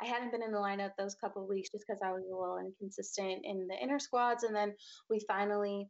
[0.00, 2.58] I hadn't been in the lineup those couple weeks just because I was a little
[2.58, 4.44] inconsistent in the inner squads.
[4.44, 4.74] And then
[5.08, 5.88] we finally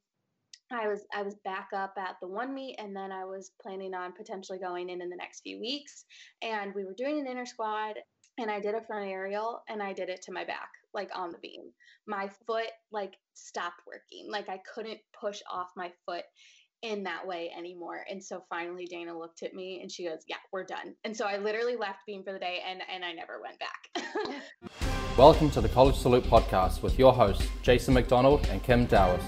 [0.71, 3.95] I was I was back up at the one meet, and then I was planning
[3.95, 6.05] on potentially going in in the next few weeks.
[6.43, 7.95] And we were doing an inner squad,
[8.39, 11.31] and I did a front aerial, and I did it to my back, like on
[11.31, 11.73] the beam.
[12.07, 16.25] My foot like stopped working, like I couldn't push off my foot
[16.83, 18.05] in that way anymore.
[18.11, 21.27] And so finally Dana looked at me and she goes, "Yeah, we're done." And so
[21.27, 24.43] I literally left beam for the day, and and I never went back.
[25.17, 29.23] Welcome to the College Salute podcast with your hosts Jason McDonald and Kim Dowers.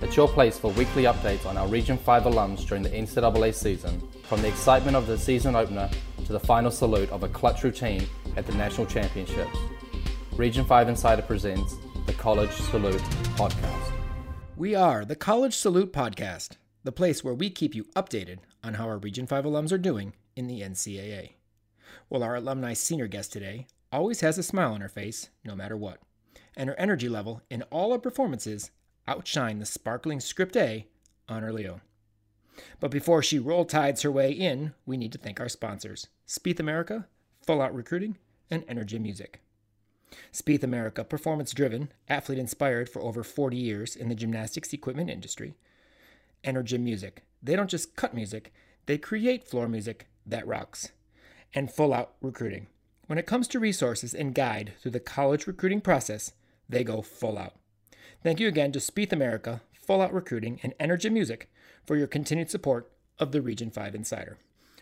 [0.00, 4.02] It's your place for weekly updates on our Region 5 alums during the NCAA season,
[4.24, 5.88] from the excitement of the season opener
[6.26, 9.56] to the final salute of a clutch routine at the National Championships.
[10.36, 11.76] Region 5 Insider presents
[12.06, 13.00] the College Salute
[13.36, 13.92] podcast.
[14.56, 18.84] We are the College Salute podcast, the place where we keep you updated on how
[18.84, 21.32] our Region 5 alums are doing in the NCAA.
[22.10, 25.76] Well, our alumni senior guest today always has a smile on her face, no matter
[25.76, 26.00] what,
[26.56, 28.70] and her energy level in all her performances
[29.08, 30.86] outshine the sparkling script A
[31.28, 31.80] on her Leo.
[32.80, 36.60] But before she roll tides her way in, we need to thank our sponsors Spieth
[36.60, 37.06] America,
[37.46, 38.18] Full Out Recruiting,
[38.50, 39.40] and Energy Music.
[40.32, 45.54] Spieth America, performance driven, athlete inspired for over 40 years in the gymnastics equipment industry.
[46.44, 48.52] Energy Music, they don't just cut music,
[48.86, 50.92] they create floor music that rocks.
[51.54, 52.66] And Full Out Recruiting.
[53.06, 56.32] When it comes to resources and guide through the college recruiting process,
[56.68, 57.54] they go full out.
[58.22, 61.50] Thank you again to Spieth America, Full Out Recruiting, and Energy Music
[61.84, 64.38] for your continued support of the Region 5 Insider.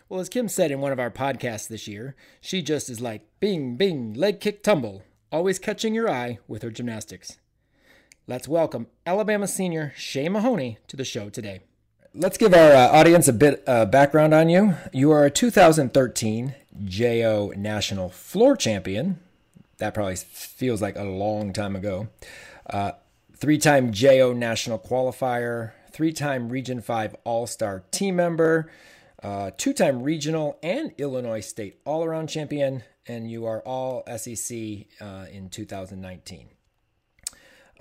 [0.08, 3.26] Well, as Kim said in one of our podcasts this year, she just is like
[3.40, 7.38] bing, bing, leg kick, tumble, always catching your eye with her gymnastics.
[8.32, 11.60] Let's welcome Alabama senior Shea Mahoney to the show today.
[12.14, 14.74] Let's give our uh, audience a bit uh, background on you.
[14.90, 19.18] You are a 2013 JO National Floor Champion.
[19.76, 22.08] That probably feels like a long time ago.
[22.64, 22.92] Uh,
[23.36, 28.72] three time JO National Qualifier, three time Region 5 All Star team member,
[29.22, 34.56] uh, two time regional and Illinois State All Around Champion, and you are all SEC
[35.02, 36.48] uh, in 2019.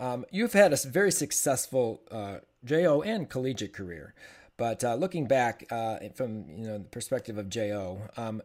[0.02, 4.16] Um, you've had a very successful uh, JO and collegiate career,
[4.58, 8.42] but uh, looking back uh, from you know the perspective of JO, um,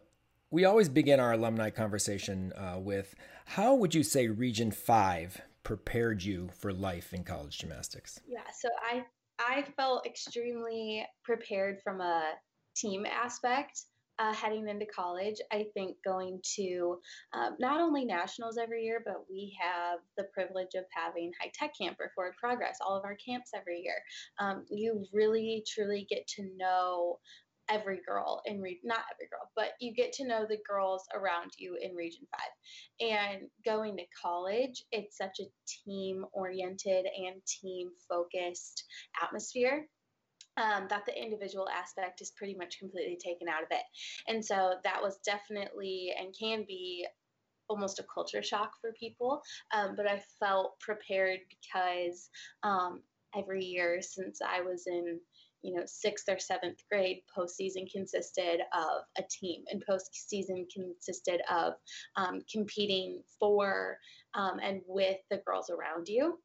[0.51, 6.23] we always begin our alumni conversation uh, with how would you say Region 5 prepared
[6.23, 8.19] you for life in college gymnastics?
[8.27, 9.03] Yeah, so I
[9.39, 12.33] I felt extremely prepared from a
[12.75, 13.81] team aspect.
[14.19, 16.97] Uh, heading into college, I think going to
[17.33, 21.73] um, not only nationals every year, but we have the privilege of having high tech
[21.79, 24.01] camp or forward progress, all of our camps every year.
[24.39, 27.19] Um, you really truly get to know
[27.69, 31.51] every girl in re- not every girl, but you get to know the girls around
[31.57, 32.25] you in Region
[33.01, 33.09] 5.
[33.09, 35.51] And going to college, it's such a
[35.85, 38.85] team oriented and team focused
[39.21, 39.87] atmosphere.
[40.57, 43.83] Um, that the individual aspect is pretty much completely taken out of it.
[44.27, 47.05] And so that was definitely and can be
[47.69, 49.41] almost a culture shock for people.
[49.73, 52.29] Um, but I felt prepared because
[52.63, 53.01] um,
[53.37, 55.19] every year since I was in
[55.63, 61.73] you know, sixth or seventh grade, postseason consisted of a team, and postseason consisted of
[62.15, 63.97] um, competing for
[64.33, 66.39] um, and with the girls around you.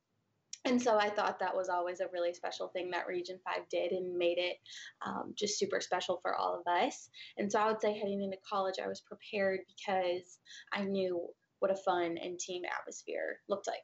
[0.64, 3.92] And so I thought that was always a really special thing that Region 5 did
[3.92, 4.58] and made it
[5.04, 7.08] um, just super special for all of us.
[7.36, 10.38] And so I would say heading into college, I was prepared because
[10.72, 11.26] I knew
[11.58, 13.82] what a fun and team atmosphere looked like.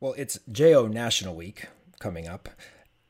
[0.00, 1.66] Well, it's JO National Week
[1.98, 2.48] coming up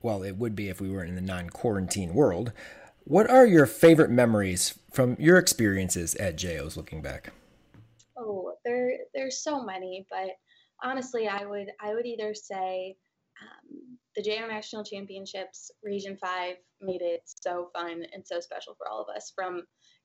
[0.02, 2.52] well, it would be if we were in the non quarantine world.
[3.04, 7.32] What are your favorite memories from your experiences at JO's looking back?
[8.16, 10.30] Oh, there there's so many, but
[10.82, 12.96] honestly, I would I would either say
[13.40, 18.88] um, the JO National Championships Region Five made it so fun and so special for
[18.88, 19.32] all of us.
[19.34, 19.62] From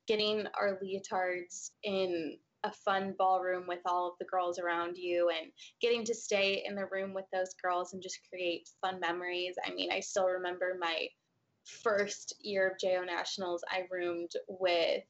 [0.08, 5.52] getting our leotards in a fun ballroom with all of the girls around you and
[5.82, 9.56] getting to stay in the room with those girls and just create fun memories.
[9.66, 11.08] I mean, I still remember my
[11.66, 15.04] first year of JO Nationals, I roomed with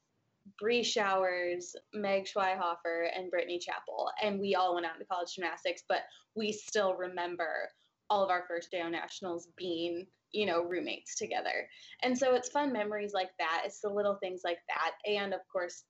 [0.59, 4.11] Bree Showers, Meg Schweihofer, and Brittany Chappell.
[4.21, 6.01] And we all went out to college gymnastics, but
[6.35, 7.69] we still remember
[8.09, 11.67] all of our first day on Nationals being, you know, roommates together.
[12.01, 13.63] And so it's fun memories like that.
[13.65, 14.91] It's the little things like that.
[15.09, 15.83] And of course,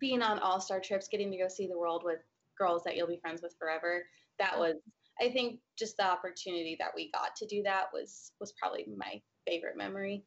[0.00, 2.18] being on all star trips, getting to go see the world with
[2.58, 4.04] girls that you'll be friends with forever.
[4.38, 4.60] That mm-hmm.
[4.60, 4.76] was,
[5.20, 9.20] I think, just the opportunity that we got to do that was was probably my
[9.46, 10.24] favorite memory.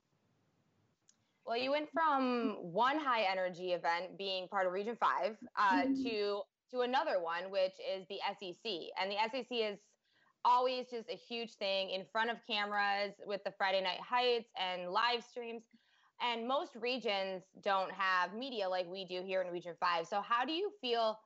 [1.49, 6.03] Well, you went from one high energy event being part of Region Five uh, mm-hmm.
[6.03, 8.71] to to another one, which is the SEC.
[9.01, 9.79] And the SEC is
[10.45, 14.91] always just a huge thing in front of cameras with the Friday Night Heights and
[14.91, 15.63] live streams.
[16.21, 20.05] And most regions don't have media like we do here in Region 5.
[20.05, 21.17] So, how do you feel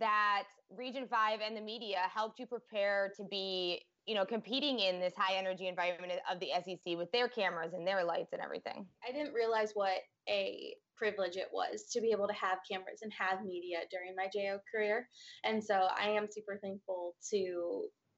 [0.00, 0.46] that
[0.76, 5.12] Region 5 and the media helped you prepare to be, you know, competing in this
[5.16, 8.86] high energy environment of the SEC with their cameras and their lights and everything?
[9.06, 9.98] I didn't realize what
[10.28, 14.26] a privilege it was to be able to have cameras and have media during my
[14.32, 15.08] JO career.
[15.44, 17.36] And so I am super thankful to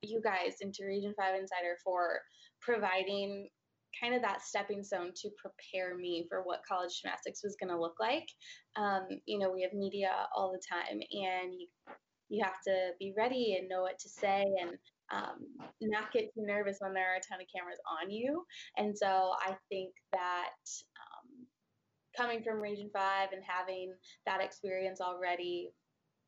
[0.03, 2.21] you guys, into Region 5 Insider, for
[2.61, 3.49] providing
[4.01, 7.81] kind of that stepping stone to prepare me for what college gymnastics was going to
[7.81, 8.27] look like.
[8.77, 11.69] Um, you know, we have media all the time, and you,
[12.29, 14.71] you have to be ready and know what to say and
[15.13, 15.39] um,
[15.83, 18.45] not get too nervous when there are a ton of cameras on you.
[18.77, 20.51] And so I think that
[20.99, 21.47] um,
[22.17, 23.93] coming from Region 5 and having
[24.27, 25.71] that experience already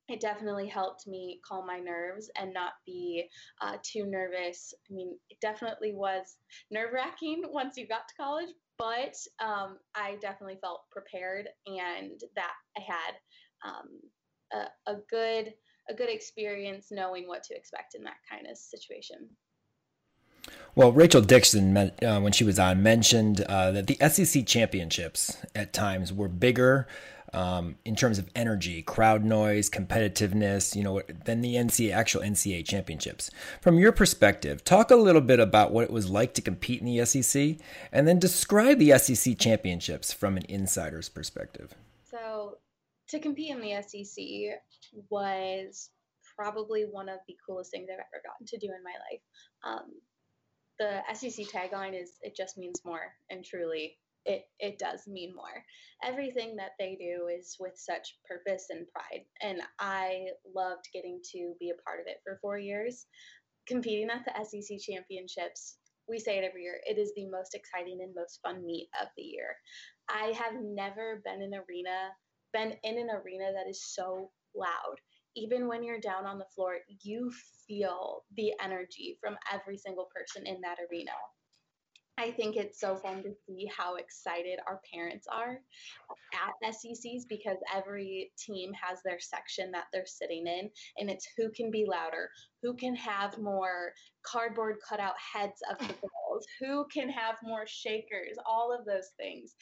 [0.09, 3.27] it definitely helped me calm my nerves and not be
[3.63, 4.75] uh, too nervous.
[4.91, 6.37] I mean, it definitely was
[6.71, 12.53] nerve wracking once you got to college, but um, I definitely felt prepared and that
[12.77, 13.15] I had
[13.65, 15.55] um, a, a good
[15.89, 19.29] a good experience knowing what to expect in that kind of situation.
[20.75, 25.73] Well, Rachel Dixon, uh, when she was on, mentioned uh, that the SEC championships at
[25.73, 26.87] times were bigger
[27.35, 32.65] um, in terms of energy, crowd noise, competitiveness, you know, than the NCAA, actual NCAA
[32.65, 33.31] championships.
[33.61, 36.87] From your perspective, talk a little bit about what it was like to compete in
[36.87, 37.57] the SEC,
[37.93, 41.75] and then describe the SEC championships from an insider's perspective.
[42.09, 42.59] So,
[43.15, 44.61] to compete in the SEC
[45.09, 45.91] was
[46.37, 49.23] probably one of the coolest things I've ever gotten to do in my life.
[49.65, 49.93] Um,
[50.79, 55.65] the SEC tagline is "It just means more," and truly, it it does mean more.
[56.03, 61.55] Everything that they do is with such purpose and pride, and I loved getting to
[61.61, 63.07] be a part of it for four years.
[63.69, 65.79] Competing at the SEC championships,
[66.09, 66.81] we say it every year.
[66.85, 69.57] It is the most exciting and most fun meet of the year.
[70.09, 72.11] I have never been in an arena,
[72.55, 74.97] been in an arena that is so loud.
[75.37, 77.31] Even when you're down on the floor, you
[77.67, 81.11] feel the energy from every single person in that arena.
[82.17, 85.59] I think it's so fun to see how excited our parents are
[86.33, 91.51] at SECs because every team has their section that they're sitting in, and it's who
[91.51, 92.31] can be louder,
[92.63, 93.93] who can have more
[94.25, 99.57] cardboard cutout heads of the balls, who can have more shakers, all of those things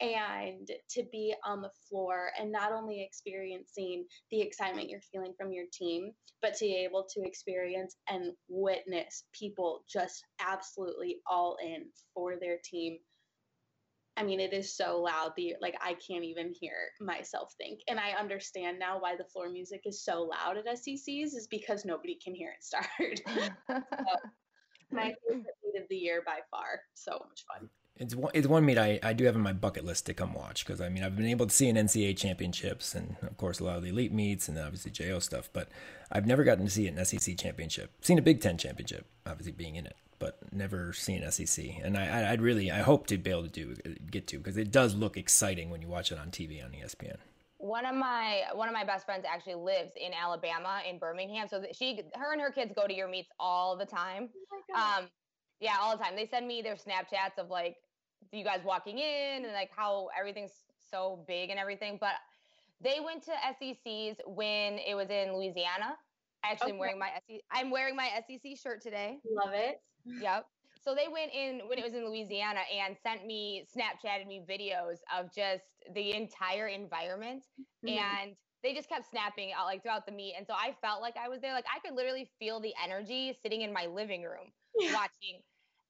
[0.00, 5.52] and to be on the floor and not only experiencing the excitement you're feeling from
[5.52, 11.86] your team, but to be able to experience and witness people just absolutely all in
[12.14, 12.98] for their team.
[14.16, 15.32] I mean, it is so loud.
[15.36, 19.48] The like I can't even hear myself think, and I understand now why the floor
[19.48, 23.22] music is so loud at SECs is because nobody can hear it start.
[23.70, 24.16] so,
[24.90, 26.80] my favorite meet of the year by far.
[26.94, 27.70] So much fun
[28.00, 30.32] it's one, it's one meet I, I do have on my bucket list to come
[30.32, 33.60] watch because I mean I've been able to see an NCAA championships and of course
[33.60, 35.68] a lot of the elite meets and obviously JO stuff, but
[36.10, 37.92] I've never gotten to see an SEC championship.
[38.00, 41.64] Seen a Big Ten championship, obviously being in it, but never seen SEC.
[41.82, 43.76] And I I'd really I hope to be able to do
[44.10, 47.18] get to because it does look exciting when you watch it on TV on ESPN.
[47.58, 51.62] One of my one of my best friends actually lives in Alabama in Birmingham, so
[51.72, 54.30] she her and her kids go to your meets all the time.
[54.74, 55.08] Oh um,
[55.60, 56.16] yeah, all the time.
[56.16, 57.76] They send me their Snapchats of like
[58.32, 60.52] you guys walking in and like how everything's
[60.90, 61.98] so big and everything.
[62.00, 62.14] But
[62.80, 65.96] they went to SECs when it was in Louisiana.
[66.42, 66.72] Actually okay.
[66.72, 67.40] am wearing my SEC.
[67.50, 69.18] I'm wearing my SEC shirt today.
[69.30, 69.80] Love it.
[70.06, 70.46] Yep.
[70.82, 74.96] So they went in when it was in Louisiana and sent me Snapchatted me videos
[75.14, 77.44] of just the entire environment
[77.84, 77.98] mm-hmm.
[77.98, 81.16] and they just kept snapping out like throughout the meet and so I felt like
[81.22, 84.52] I was there like I could literally feel the energy sitting in my living room
[84.78, 84.92] yeah.
[84.94, 85.42] watching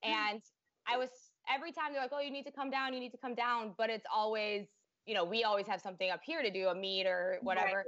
[0.02, 0.42] and
[0.88, 1.08] I was
[1.52, 3.74] every time they're like, oh, you need to come down, you need to come down.
[3.76, 4.66] But it's always,
[5.06, 7.76] you know, we always have something up here to do, a meet or whatever.
[7.76, 7.86] Right.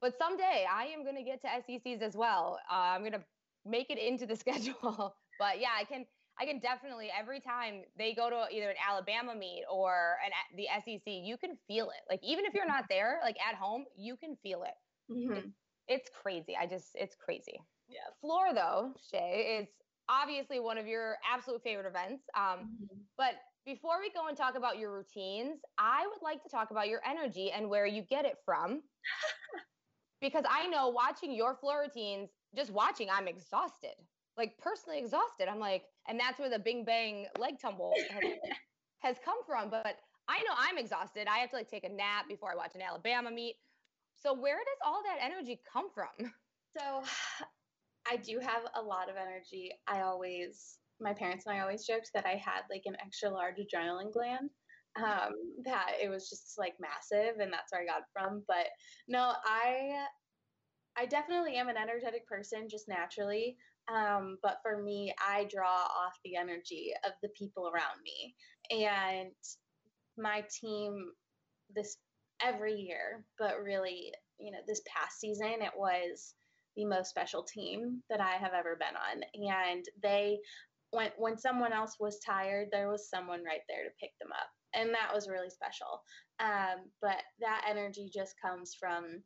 [0.00, 2.58] But someday I am going to get to SECs as well.
[2.70, 3.24] Uh, I'm going to
[3.64, 5.14] make it into the schedule.
[5.38, 6.06] but yeah, I can.
[6.38, 10.66] I can definitely every time they go to either an Alabama meet or an the
[10.84, 12.02] SEC, you can feel it.
[12.10, 15.10] Like even if you're not there, like at home, you can feel it.
[15.10, 15.32] Mm-hmm.
[15.32, 15.44] it
[15.88, 16.54] it's crazy.
[16.60, 17.58] I just it's crazy.
[17.88, 18.00] Yeah.
[18.20, 19.68] Floor though, Shea, is
[20.08, 22.24] obviously one of your absolute favorite events.
[22.36, 22.96] Um, mm-hmm.
[23.16, 23.34] But
[23.64, 27.00] before we go and talk about your routines, I would like to talk about your
[27.08, 28.82] energy and where you get it from.
[30.20, 33.94] because I know watching your floor routines, just watching, I'm exhausted,
[34.36, 35.48] like personally exhausted.
[35.48, 38.32] I'm like, and that's where the bing bang leg tumble has,
[39.00, 39.68] has come from.
[39.68, 39.96] But
[40.28, 41.26] I know I'm exhausted.
[41.28, 43.56] I have to like take a nap before I watch an Alabama meet.
[44.14, 46.32] so where does all that energy come from?
[46.76, 47.02] So
[48.10, 49.72] I do have a lot of energy.
[49.86, 53.56] I always, my parents and I always joked that I had like an extra large
[53.56, 54.50] adrenaline gland.
[54.96, 55.32] Um,
[55.66, 58.42] that it was just like massive, and that's where I got it from.
[58.48, 58.68] But
[59.08, 60.06] no, I,
[60.96, 63.58] I definitely am an energetic person just naturally.
[63.94, 68.34] Um, but for me, I draw off the energy of the people around me,
[68.70, 69.32] and
[70.16, 71.12] my team
[71.74, 71.98] this
[72.42, 76.34] every year, but really, you know, this past season, it was
[76.76, 79.22] the most special team that I have ever been on.
[79.50, 80.38] And they,
[80.90, 84.48] when, when someone else was tired, there was someone right there to pick them up.
[84.74, 86.02] And that was really special.
[86.38, 89.22] Um, but that energy just comes from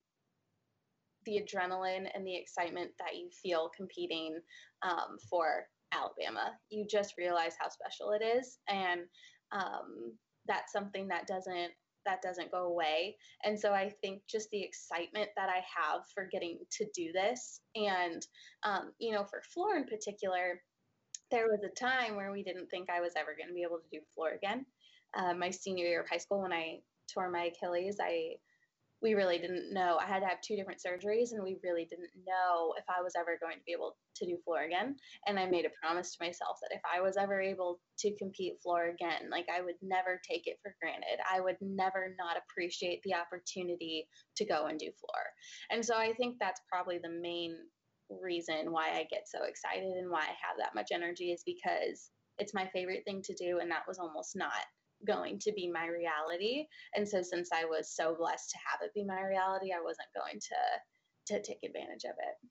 [1.26, 4.38] the adrenaline and the excitement that you feel competing
[4.82, 6.52] um, for Alabama.
[6.70, 8.58] You just realize how special it is.
[8.68, 9.02] And
[9.52, 10.14] um,
[10.46, 11.72] that's something that doesn't
[12.06, 13.16] that doesn't go away.
[13.44, 17.60] And so I think just the excitement that I have for getting to do this,
[17.74, 18.26] and
[18.62, 20.60] um, you know, for floor in particular,
[21.30, 23.78] there was a time where we didn't think I was ever going to be able
[23.78, 24.66] to do floor again.
[25.14, 26.78] Uh, my senior year of high school, when I
[27.12, 28.34] tore my Achilles, I
[29.02, 29.98] we really didn't know.
[30.00, 33.14] I had to have two different surgeries, and we really didn't know if I was
[33.18, 34.96] ever going to be able to do floor again.
[35.26, 38.60] And I made a promise to myself that if I was ever able to compete
[38.62, 41.18] floor again, like I would never take it for granted.
[41.30, 45.22] I would never not appreciate the opportunity to go and do floor.
[45.70, 47.56] And so I think that's probably the main
[48.22, 52.10] reason why I get so excited and why I have that much energy is because
[52.38, 54.64] it's my favorite thing to do, and that was almost not
[55.06, 56.66] going to be my reality.
[56.94, 60.08] And so since I was so blessed to have it be my reality, I wasn't
[60.14, 62.48] going to to take advantage of it.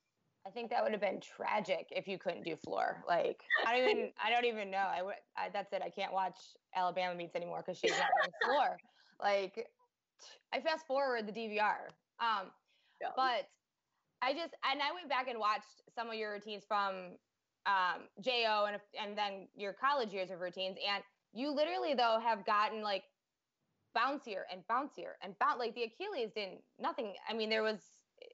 [0.48, 3.03] I think that would have been tragic if you couldn't do floor.
[3.08, 4.77] Like I don't even I don't even know.
[4.77, 5.82] I would I, that's it.
[5.84, 6.38] I can't watch
[6.75, 8.77] Alabama meets anymore because she's not on the floor.
[9.22, 9.68] Like
[10.53, 11.91] I fast forward the DVR.
[12.20, 12.51] Um,
[13.01, 13.10] yeah.
[13.15, 13.48] but
[14.22, 17.18] I just and I went back and watched some of your routines from
[17.65, 22.45] um, Jo and and then your college years of routines and you literally though have
[22.45, 23.03] gotten like
[23.95, 27.13] bouncier and bouncier and bounce like the Achilles didn't nothing.
[27.27, 27.79] I mean, there was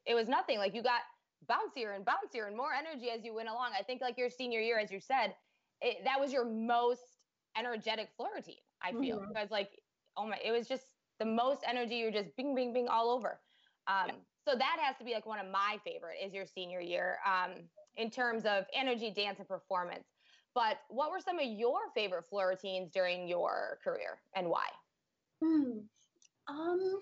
[0.05, 0.57] it was nothing.
[0.57, 1.01] Like you got
[1.49, 3.71] bouncier and bouncier and more energy as you went along.
[3.77, 5.35] I think like your senior year, as you said,
[5.81, 7.01] it, that was your most
[7.57, 8.55] energetic floor routine.
[8.81, 9.29] I feel mm-hmm.
[9.29, 9.69] because like
[10.17, 10.83] oh my, it was just
[11.19, 11.95] the most energy.
[11.95, 13.39] You're just bing bing bing all over.
[13.87, 14.13] Um, yeah.
[14.47, 17.53] So that has to be like one of my favorite is your senior year um,
[17.95, 20.05] in terms of energy, dance, and performance.
[20.55, 24.67] But what were some of your favorite floor routines during your career and why?
[25.43, 25.79] Hmm.
[26.47, 26.99] Um.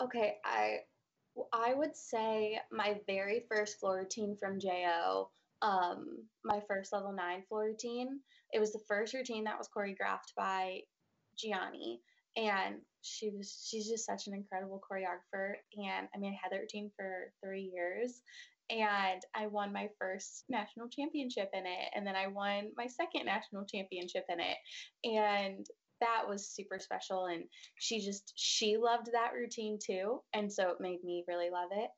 [0.00, 0.78] Okay, I
[1.52, 5.30] I would say my very first floor routine from Jo,
[5.62, 8.20] um, my first level nine floor routine.
[8.52, 10.80] It was the first routine that was choreographed by
[11.36, 12.00] Gianni,
[12.36, 15.54] and she was she's just such an incredible choreographer.
[15.76, 18.22] And I mean, I had that routine for three years,
[18.70, 21.90] and I won my first national championship in it.
[21.94, 24.56] And then I won my second national championship in it.
[25.04, 25.66] And
[26.00, 27.26] that was super special.
[27.26, 27.44] And
[27.78, 30.20] she just, she loved that routine too.
[30.34, 31.90] And so it made me really love it.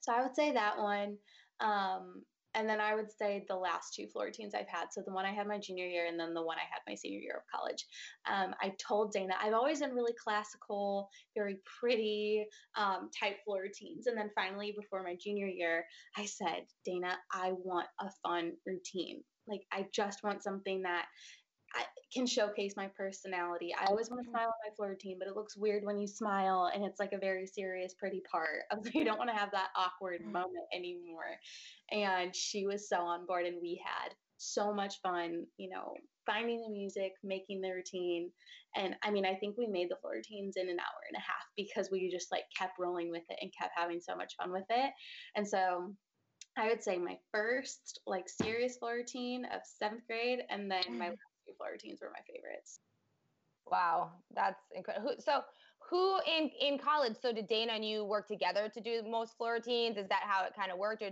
[0.00, 1.16] So I would say that one.
[1.60, 2.22] Um,
[2.54, 4.86] and then I would say the last two floor routines I've had.
[4.92, 6.94] So the one I had my junior year and then the one I had my
[6.94, 7.86] senior year of college.
[8.30, 14.06] Um, I told Dana, I've always done really classical, very pretty um, type floor routines.
[14.06, 15.84] And then finally, before my junior year,
[16.16, 19.22] I said, Dana, I want a fun routine.
[19.48, 21.06] Like, I just want something that
[21.74, 23.74] I can showcase my personality.
[23.78, 24.36] I always want to mm-hmm.
[24.36, 27.12] smile on my floor routine, but it looks weird when you smile and it's like
[27.12, 28.62] a very serious, pretty part.
[28.94, 30.32] You don't want to have that awkward mm-hmm.
[30.32, 31.38] moment anymore.
[31.90, 35.94] And she was so on board, and we had so much fun, you know,
[36.26, 38.30] finding the music, making the routine.
[38.76, 41.20] And I mean, I think we made the floor routines in an hour and a
[41.20, 44.52] half because we just like kept rolling with it and kept having so much fun
[44.52, 44.92] with it.
[45.36, 45.94] And so
[46.56, 51.10] I would say my first like serious floor routine of seventh grade, and then my
[51.10, 51.16] mm
[51.56, 52.80] floor routines were my favorites.
[53.66, 55.14] Wow, that's incredible.
[55.18, 55.42] So,
[55.90, 57.16] who in in college?
[57.20, 59.96] So, did Dana and you work together to do most floor routines?
[59.96, 61.02] Is that how it kind of worked?
[61.02, 61.10] Or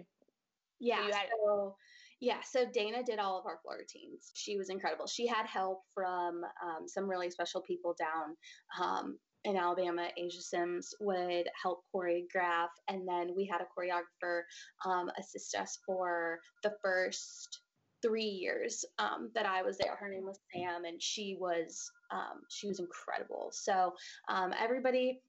[0.80, 1.76] yeah, so, had- so
[2.20, 4.30] yeah, so Dana did all of our floor routines.
[4.34, 5.06] She was incredible.
[5.06, 8.37] She had help from um, some really special people down
[8.82, 10.08] um, in Alabama.
[10.18, 14.42] Asia Sims would help choreograph, and then we had a choreographer
[14.84, 17.60] um, assist us for the first
[18.02, 19.97] three years um, that I was there.
[19.97, 23.50] Her name was Sam, and she was um, she was incredible.
[23.52, 23.92] So
[24.28, 25.21] um, everybody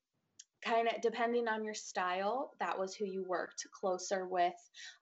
[0.64, 4.54] kind of depending on your style that was who you worked closer with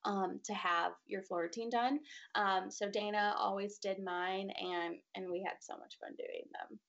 [0.05, 1.99] um, to have your floor routine done
[2.35, 6.79] um, so dana always did mine and and we had so much fun doing them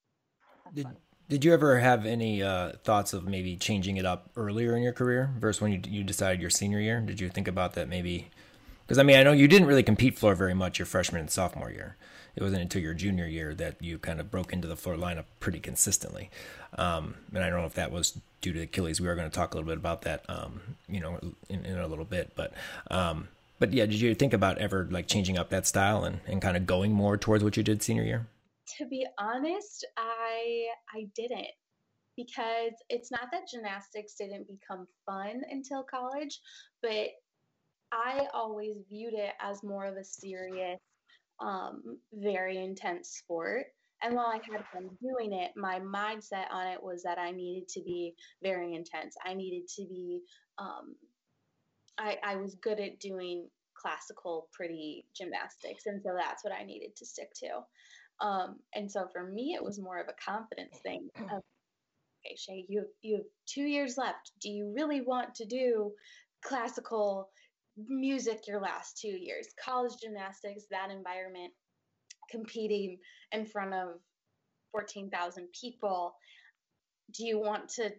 [0.73, 0.87] did
[1.29, 4.93] Did you ever have any uh, thoughts of maybe changing it up earlier in your
[4.93, 7.01] career versus when you you decided your senior year?
[7.01, 8.31] Did you think about that maybe?
[8.90, 11.30] Because I mean, I know you didn't really compete floor very much your freshman and
[11.30, 11.94] sophomore year.
[12.35, 15.26] It wasn't until your junior year that you kind of broke into the floor lineup
[15.38, 16.28] pretty consistently.
[16.76, 19.00] Um, and I don't know if that was due to Achilles.
[19.00, 21.78] We are going to talk a little bit about that, um, you know, in, in,
[21.78, 22.32] a little bit.
[22.35, 22.52] But
[22.90, 23.28] um,
[23.61, 26.56] but yeah, did you think about ever like changing up that style and, and kind
[26.56, 28.26] of going more towards what you did senior year?
[28.78, 31.47] To be honest, I I didn't
[32.16, 36.40] because it's not that gymnastics didn't become fun until college,
[36.82, 37.06] but
[37.92, 40.78] I always viewed it as more of a serious,
[41.40, 43.66] um, very intense sport.
[44.02, 47.68] And while I had fun doing it, my mindset on it was that I needed
[47.70, 49.14] to be very intense.
[49.25, 50.20] I needed to be,
[50.59, 50.94] um,
[51.99, 55.87] I, I was good at doing classical, pretty gymnastics.
[55.87, 58.26] And so that's what I needed to stick to.
[58.26, 61.09] Um, and so for me, it was more of a confidence thing.
[61.20, 61.42] Of,
[62.26, 64.32] okay, Shea, you you have two years left.
[64.42, 65.92] Do you really want to do
[66.44, 67.30] classical
[67.77, 69.49] music your last two years?
[69.62, 71.53] College gymnastics, that environment,
[72.31, 72.99] competing
[73.33, 73.89] in front of
[74.73, 76.15] 14,000 people.
[77.12, 77.91] Do you want to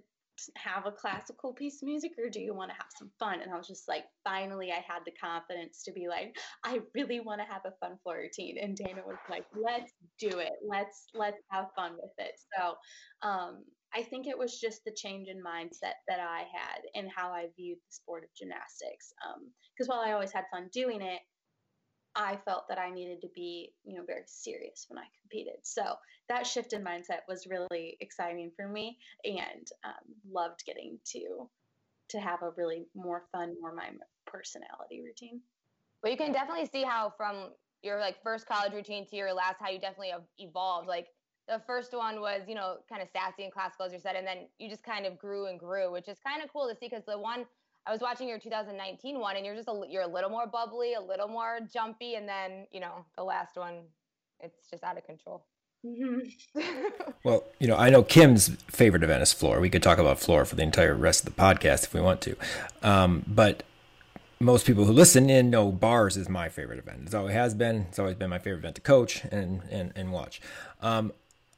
[0.56, 3.42] have a classical piece of music or do you want to have some fun?
[3.42, 7.20] And I was just like, finally, I had the confidence to be like, I really
[7.20, 8.58] want to have a fun floor routine.
[8.60, 10.54] And Dana was like, let's do it.
[10.68, 12.34] Let's let's have fun with it.
[12.58, 12.76] So
[13.28, 17.32] um, I think it was just the change in mindset that I had and how
[17.32, 19.14] I viewed the sport of gymnastics.
[19.76, 21.20] Because um, while I always had fun doing it,
[22.16, 25.60] I felt that I needed to be, you know, very serious when I competed.
[25.64, 25.96] So
[26.30, 31.50] that shift in mindset was really exciting for me, and um, loved getting to
[32.10, 33.90] to have a really more fun, more my
[34.28, 35.40] personality routine.
[36.04, 39.56] Well, you can definitely see how from your like first college routine to your last,
[39.62, 40.88] how you definitely have evolved.
[40.88, 41.08] Like
[41.52, 44.26] the first one was, you know, kind of sassy and classical, as you said, and
[44.26, 46.88] then you just kind of grew and grew, which is kind of cool to see
[46.88, 47.46] because the one
[47.86, 50.94] I was watching your 2019 one, and you're just a, you're a little more bubbly,
[50.94, 53.82] a little more jumpy, and then you know the last one,
[54.40, 55.46] it's just out of control.
[57.24, 59.60] well, you know, I know Kim's favorite event is floor.
[59.60, 62.22] We could talk about floor for the entire rest of the podcast if we want
[62.22, 62.36] to,
[62.84, 63.64] um, but
[64.40, 67.02] most people who listen in know bars is my favorite event.
[67.06, 67.88] It's always has been.
[67.90, 70.40] It's always been my favorite event to coach and and and watch.
[70.82, 71.14] Um,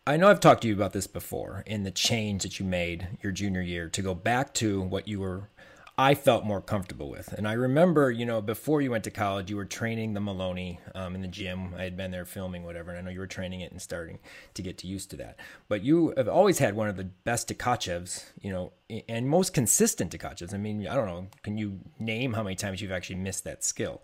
[0.06, 3.08] I know I've talked to you about this before in the change that you made
[3.22, 5.50] your junior year to go back to what you were
[5.96, 7.32] I felt more comfortable with.
[7.34, 10.80] And I remember, you know, before you went to college, you were training the Maloney
[10.96, 11.76] um, in the gym.
[11.78, 14.18] I had been there filming, whatever, and I know you were training it and starting
[14.56, 15.40] to get used to that.
[15.68, 18.74] But you have always had one of the best Tkachevs, you know,
[19.08, 20.52] and most consistent Tkachevs.
[20.52, 23.64] I mean, I don't know, can you name how many times you've actually missed that
[23.64, 24.02] skill?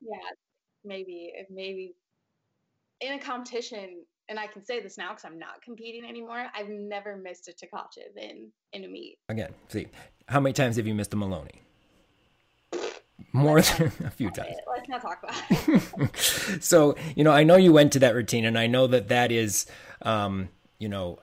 [0.00, 0.18] Yeah,
[0.84, 1.96] maybe, maybe
[3.00, 6.46] in a competition, and I can say this now because I'm not competing anymore.
[6.54, 9.18] I've never missed a Tkachev in in a meet.
[9.28, 9.88] Again, see,
[10.28, 11.62] how many times have you missed a Maloney?
[13.32, 14.56] More than a few times.
[14.66, 16.16] Let's not talk about it.
[16.62, 19.32] so, you know, I know you went to that routine, and I know that that
[19.32, 19.66] is,
[20.02, 21.18] um, you know,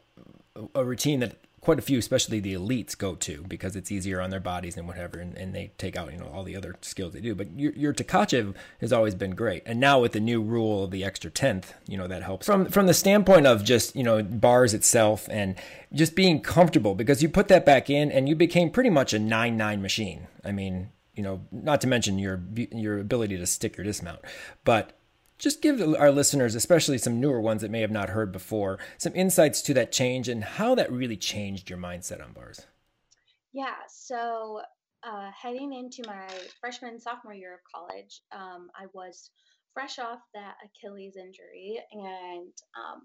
[0.73, 4.29] a routine that quite a few, especially the elites, go to because it's easier on
[4.29, 7.11] their bodies and whatever, and, and they take out you know all the other skills
[7.11, 7.33] they do.
[7.33, 10.91] But your, your Tkachev has always been great, and now with the new rule of
[10.91, 14.21] the extra tenth, you know that helps from from the standpoint of just you know
[14.21, 15.55] bars itself and
[15.91, 19.19] just being comfortable because you put that back in and you became pretty much a
[19.19, 20.27] nine nine machine.
[20.43, 24.19] I mean, you know, not to mention your your ability to stick your dismount,
[24.63, 24.95] but
[25.37, 29.13] just give our listeners, especially some newer ones that may have not heard before, some
[29.15, 32.61] insights to that change and how that really changed your mindset on bars.
[33.53, 34.61] Yeah, so
[35.03, 36.27] uh, heading into my
[36.59, 39.29] freshman sophomore year of college, um, I was
[39.73, 43.01] fresh off that Achilles injury, and um,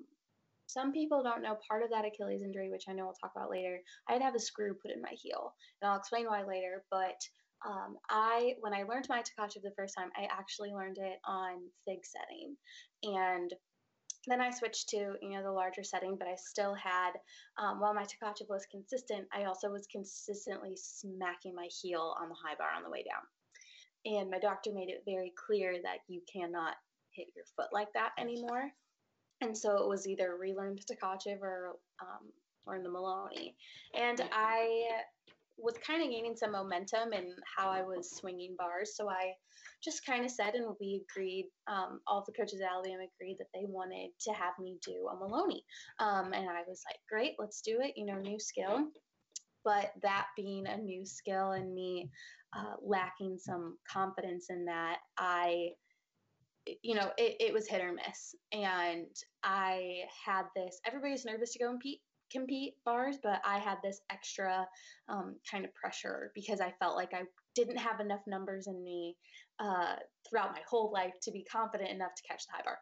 [0.67, 3.51] some people don't know part of that Achilles injury, which I know we'll talk about
[3.51, 3.81] later.
[4.09, 6.85] I had to have a screw put in my heel, and I'll explain why later.
[6.91, 7.21] But
[7.67, 11.59] um, I when I learned my Tkachev the first time, I actually learned it on
[11.87, 12.57] fig setting,
[13.03, 13.53] and
[14.27, 17.13] then I switched to you know the larger setting, but I still had
[17.59, 22.35] um, while my Tkachev was consistent, I also was consistently smacking my heel on the
[22.35, 26.23] high bar on the way down, and my doctor made it very clear that you
[26.33, 26.77] cannot
[27.13, 28.71] hit your foot like that anymore,
[29.43, 32.33] and so it was either relearned Tkachev or um,
[32.67, 33.55] or in the Maloney,
[33.95, 35.03] and I
[35.63, 38.97] was kind of gaining some momentum in how I was swinging bars.
[38.97, 39.33] So I
[39.83, 43.49] just kind of said, and we agreed, um, all the coaches at Alabama agreed that
[43.55, 45.65] they wanted to have me do a Maloney.
[45.99, 48.89] Um, and I was like, great, let's do it, you know, new skill.
[49.65, 52.11] But that being a new skill and me
[52.57, 55.71] uh, lacking some confidence in that, I
[56.83, 58.35] you know, it, it was hit or miss.
[58.53, 59.07] And
[59.43, 64.01] I had this, everybody's nervous to go and compete compete bars, but I had this
[64.11, 64.67] extra
[65.09, 67.23] um, kind of pressure because I felt like I
[67.55, 69.17] didn't have enough numbers in me
[69.59, 69.97] uh,
[70.29, 72.79] throughout my whole life to be confident enough to catch the high bar.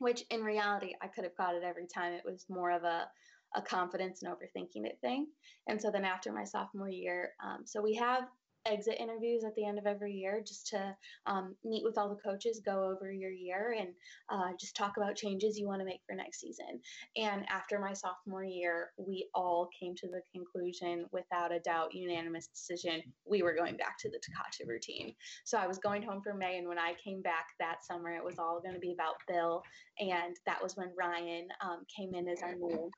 [0.00, 2.12] Which in reality, I could have caught it every time.
[2.12, 3.06] It was more of a
[3.54, 5.28] a confidence and overthinking it thing.
[5.68, 8.24] And so then after my sophomore year, um, so we have
[8.66, 10.96] exit interviews at the end of every year just to
[11.26, 13.88] um, meet with all the coaches, go over your year, and
[14.30, 16.80] uh, just talk about changes you want to make for next season.
[17.16, 22.46] And after my sophomore year, we all came to the conclusion, without a doubt, unanimous
[22.46, 25.14] decision, we were going back to the Tkachev routine.
[25.44, 28.24] So I was going home for May, and when I came back that summer, it
[28.24, 29.62] was all going to be about Bill.
[29.98, 32.90] And that was when Ryan um, came in as our new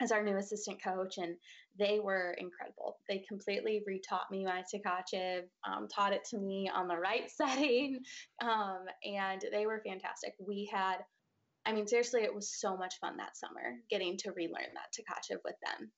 [0.00, 1.36] as our new assistant coach, and
[1.78, 2.98] they were incredible.
[3.08, 7.98] They completely retaught me my Tkachev, um, taught it to me on the right setting,
[8.42, 10.34] um, and they were fantastic.
[10.38, 10.98] We had,
[11.66, 15.38] I mean, seriously, it was so much fun that summer getting to relearn that Tkachev
[15.44, 15.90] with them.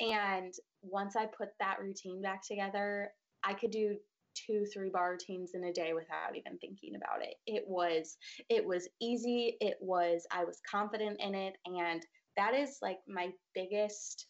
[0.00, 3.10] And once I put that routine back together,
[3.44, 3.96] I could do
[4.34, 8.16] two three bar routines in a day without even thinking about it it was
[8.48, 12.06] it was easy it was i was confident in it and
[12.40, 14.26] that is like my biggest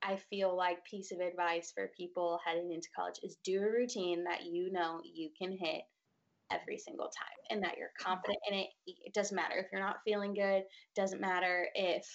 [0.00, 4.24] I feel like piece of advice for people heading into college is do a routine
[4.24, 5.82] that you know you can hit
[6.52, 8.68] every single time and that you're confident in it.
[8.86, 10.62] It doesn't matter if you're not feeling good,
[10.94, 12.06] doesn't matter if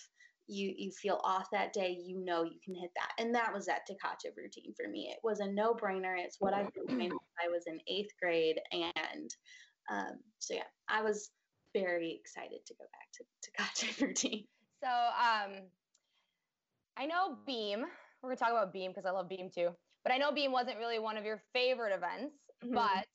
[0.48, 3.12] you you feel off that day, you know you can hit that.
[3.22, 5.10] And that was that Tkachev routine for me.
[5.12, 6.16] It was a no-brainer.
[6.18, 7.12] It's what I've been doing
[7.44, 8.60] I was in eighth grade.
[8.72, 9.30] And
[9.92, 11.30] um, so yeah, I was
[11.74, 14.46] very excited to go back to Tkachev routine.
[14.84, 15.62] So um,
[16.98, 17.86] I know Beam.
[18.22, 19.69] We're gonna talk about Beam because I love Beam too.
[20.04, 22.36] But I know Beam wasn't really one of your favorite events.
[22.62, 22.76] Mm-hmm.
[22.76, 23.06] But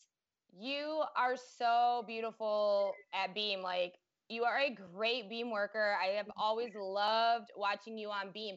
[0.58, 3.60] you are so beautiful at Beam.
[3.60, 3.96] Like
[4.30, 5.94] you are a great Beam worker.
[6.02, 8.56] I have always loved watching you on Beam.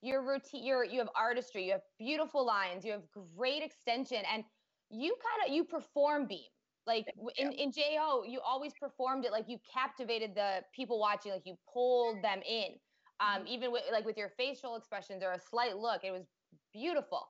[0.00, 1.64] Your routine, your you have artistry.
[1.64, 2.84] You have beautiful lines.
[2.84, 3.02] You have
[3.36, 4.44] great extension, and
[4.88, 6.46] you kind of you perform Beam
[6.86, 11.42] like in, in jo you always performed it like you captivated the people watching like
[11.44, 12.72] you pulled them in.
[13.20, 13.48] Um, mm-hmm.
[13.48, 16.26] even with like with your facial expressions or a slight look it was
[16.72, 17.28] beautiful.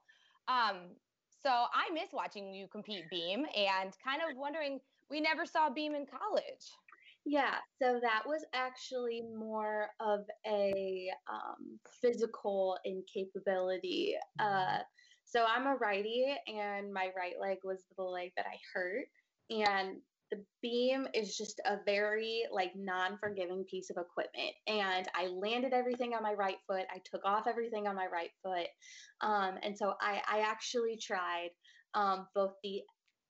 [0.48, 0.96] Um,
[1.42, 4.78] so i miss watching you compete beam and kind of wondering
[5.10, 6.64] we never saw beam in college.
[7.24, 14.14] Yeah, so that was actually more of a um, physical incapability.
[14.40, 14.78] Uh,
[15.24, 19.06] so I'm a righty, and my right leg was the leg that I hurt
[19.52, 19.98] and
[20.30, 24.54] the beam is just a very like non-forgiving piece of equipment.
[24.66, 26.86] And i landed everything on my right foot.
[26.90, 28.68] I took off everything on my right foot.
[29.20, 31.50] Um, and so I, I actually tried
[31.94, 32.80] um, both the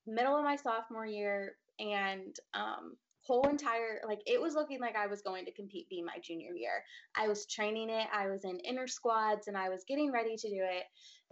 [0.07, 5.07] middle of my sophomore year and um, whole entire like it was looking like i
[5.07, 6.83] was going to compete beam my junior year.
[7.17, 8.07] I was training it.
[8.13, 10.85] I was in inner squads and i was getting ready to do it.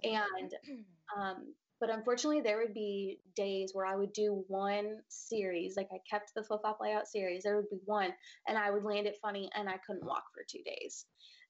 [0.05, 0.53] And
[1.21, 5.99] um, but unfortunately, there would be days where I would do one series, like I
[6.09, 7.43] kept the flip flop layout series.
[7.43, 8.13] There would be one,
[8.47, 11.07] and I would land it funny, and I couldn't walk for two days.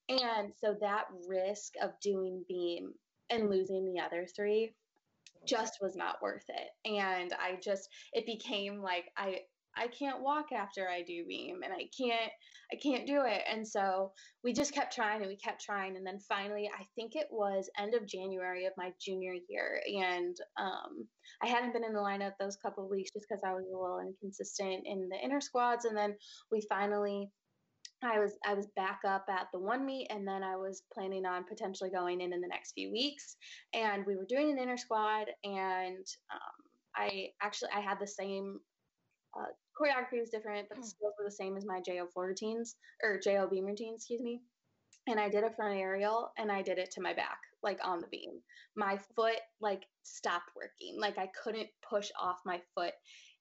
[0.09, 2.95] And so that risk of doing beam
[3.29, 4.75] and losing the other three
[5.47, 6.71] just was not worth it.
[6.85, 9.41] And I just, it became like I,
[9.77, 12.31] I can't walk after I do beam and I can't
[12.73, 13.43] I can't do it.
[13.51, 14.13] And so
[14.45, 17.69] we just kept trying and we kept trying and then finally I think it was
[17.79, 21.07] end of January of my junior year and um,
[21.43, 24.01] I hadn't been in the lineup those couple weeks just because I was a little
[24.01, 26.15] inconsistent in the inner squads and then
[26.53, 27.31] we finally
[28.03, 31.27] I was I was back up at the one meet and then I was planning
[31.27, 33.37] on potentially going in in the next few weeks
[33.75, 36.61] and we were doing an inner squad and um,
[36.97, 38.59] I actually I had the same
[39.39, 39.47] uh,
[39.79, 40.89] choreography was different, but the hmm.
[40.89, 44.41] skills were the same as my JO4 routines or JO beam routines, excuse me.
[45.07, 48.01] And I did a front aerial and I did it to my back, like on
[48.01, 48.33] the beam.
[48.77, 51.01] My foot like stopped working.
[51.01, 52.93] Like I couldn't push off my foot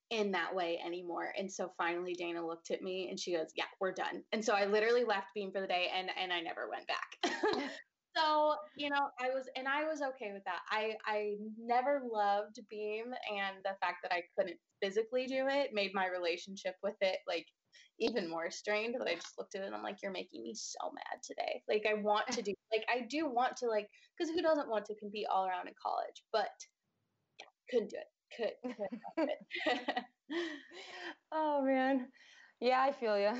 [0.10, 1.34] in that way anymore.
[1.38, 4.54] And so finally Dana looked at me and she goes, "Yeah, we're done." And so
[4.54, 7.70] I literally left beam for the day and and I never went back.
[8.16, 10.60] so you know i was and i was okay with that.
[10.72, 15.92] I i never loved beam and the fact that i couldn't physically do it made
[15.94, 17.46] my relationship with it like
[18.00, 20.54] even more strained but i just looked at it and i'm like you're making me
[20.56, 21.62] so mad today.
[21.68, 24.86] Like i want to do like i do want to like because who doesn't want
[24.86, 26.24] to compete all around in college?
[26.32, 26.50] But
[27.40, 28.08] yeah couldn't do it.
[28.38, 28.74] Could,
[29.18, 30.06] could it.
[31.32, 32.08] oh man.
[32.60, 33.32] Yeah i feel you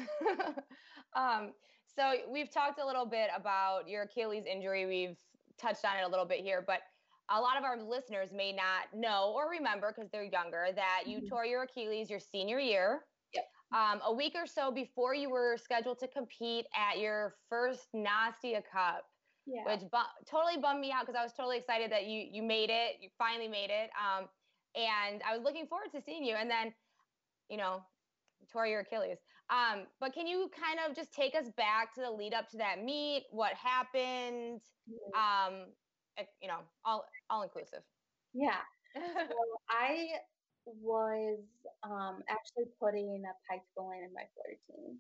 [1.16, 1.54] um
[2.00, 4.86] so we've talked a little bit about your Achilles injury.
[4.86, 5.18] We've
[5.60, 6.80] touched on it a little bit here, but
[7.30, 11.18] a lot of our listeners may not know or remember because they're younger that you
[11.18, 11.28] mm-hmm.
[11.28, 13.02] tore your Achilles your senior year.
[13.34, 13.46] Yep.
[13.74, 18.64] um, a week or so before you were scheduled to compete at your first Nastia
[18.72, 19.04] Cup,
[19.46, 19.62] yeah.
[19.68, 22.70] which bu- totally bummed me out because I was totally excited that you you made
[22.72, 22.96] it.
[23.02, 23.92] You finally made it.
[23.94, 24.26] Um,
[24.76, 26.36] and I was looking forward to seeing you.
[26.36, 26.74] And then,
[27.50, 27.84] you know,
[28.52, 29.20] tore your Achilles.
[29.50, 32.58] Um, but can you kind of just take us back to the lead up to
[32.58, 33.26] that meet?
[33.32, 34.62] What happened?
[35.16, 35.66] Um,
[36.42, 37.82] you know, all all inclusive.
[38.34, 38.62] Yeah.
[38.96, 39.36] so
[39.70, 40.08] I
[40.66, 41.40] was
[41.84, 44.98] um, actually putting a pike line in my floor team.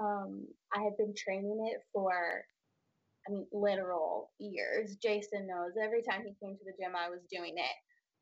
[0.00, 2.44] Um, I had been training it for,
[3.28, 4.96] I mean, literal years.
[4.96, 7.76] Jason knows every time he came to the gym, I was doing it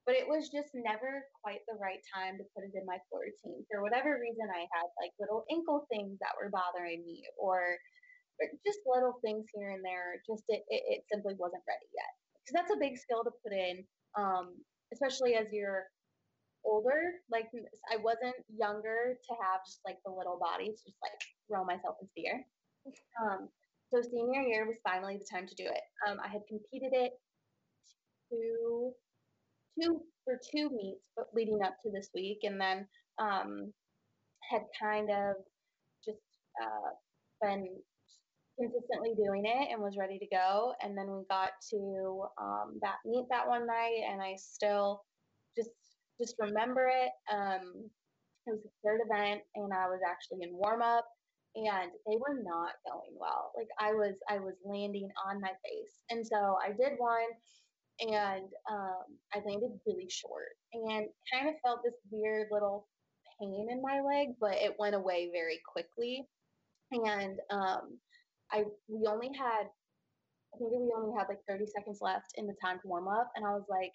[0.07, 3.29] but it was just never quite the right time to put it in my floor
[3.29, 3.65] routine.
[3.69, 7.77] For whatever reason, I had like little ankle things that were bothering me, or,
[8.41, 10.19] or just little things here and there.
[10.25, 12.13] Just it, it, it simply wasn't ready yet.
[12.41, 13.85] Because that's a big skill to put in,
[14.17, 14.57] um,
[14.93, 15.85] especially as you're
[16.65, 17.21] older.
[17.29, 17.53] Like
[17.93, 22.13] I wasn't younger to have just like the little bodies, just like throw myself into
[22.17, 22.41] the air.
[23.21, 23.53] Um,
[23.93, 25.85] so senior year was finally the time to do it.
[26.09, 27.13] Um, I had competed it
[28.31, 28.93] two
[29.81, 32.87] two for two meets, but leading up to this week, and then
[33.19, 33.73] um,
[34.51, 35.37] had kind of
[36.05, 36.19] just
[36.63, 36.91] uh,
[37.43, 37.67] been
[38.59, 40.73] consistently doing it and was ready to go.
[40.83, 45.03] And then we got to um, that meet that one night, and I still
[45.57, 45.71] just
[46.21, 47.11] just remember it.
[47.33, 47.89] Um,
[48.47, 51.07] it was the third event, and I was actually in warm up,
[51.55, 53.53] and they were not going well.
[53.57, 57.31] Like I was I was landing on my face, and so I did one
[58.01, 62.89] and um, I landed really short and kind of felt this weird little
[63.41, 66.27] pain in my leg, but it went away very quickly.
[66.93, 67.99] And um,
[68.53, 69.65] I we only had
[70.55, 73.31] I think we only had like 30 seconds left in the time to warm up,
[73.37, 73.93] and I was like,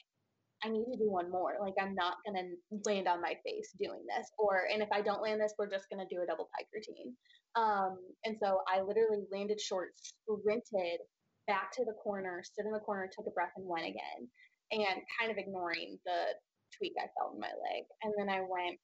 [0.63, 1.56] I need to do one more.
[1.62, 2.50] Like I'm not gonna
[2.86, 5.86] land on my face doing this, or and if I don't land this, we're just
[5.91, 7.15] gonna do a double pike routine.
[7.56, 11.02] Um, and so I literally landed short, sprinted
[11.48, 14.28] back to the corner, stood in the corner, took a breath, and went again,
[14.72, 16.36] and kind of ignoring the
[16.78, 17.84] tweak I felt in my leg.
[18.04, 18.80] And then I went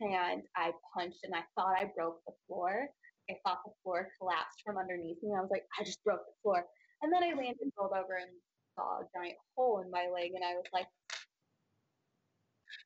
[0.00, 2.88] and I punched, and I thought I broke the floor.
[3.28, 5.36] I thought the floor collapsed from underneath me.
[5.36, 6.64] I was like, I just broke the floor.
[7.02, 8.32] And then I landed, rolled over, and
[8.74, 10.88] saw a giant hole in my leg, and I was like,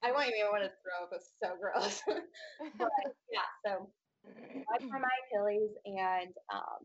[0.02, 1.12] I wouldn't even want to throw up.
[1.12, 2.02] It was so gross.
[2.78, 2.90] but
[3.30, 3.90] yeah, so
[4.26, 6.82] I tore my Achilles and um,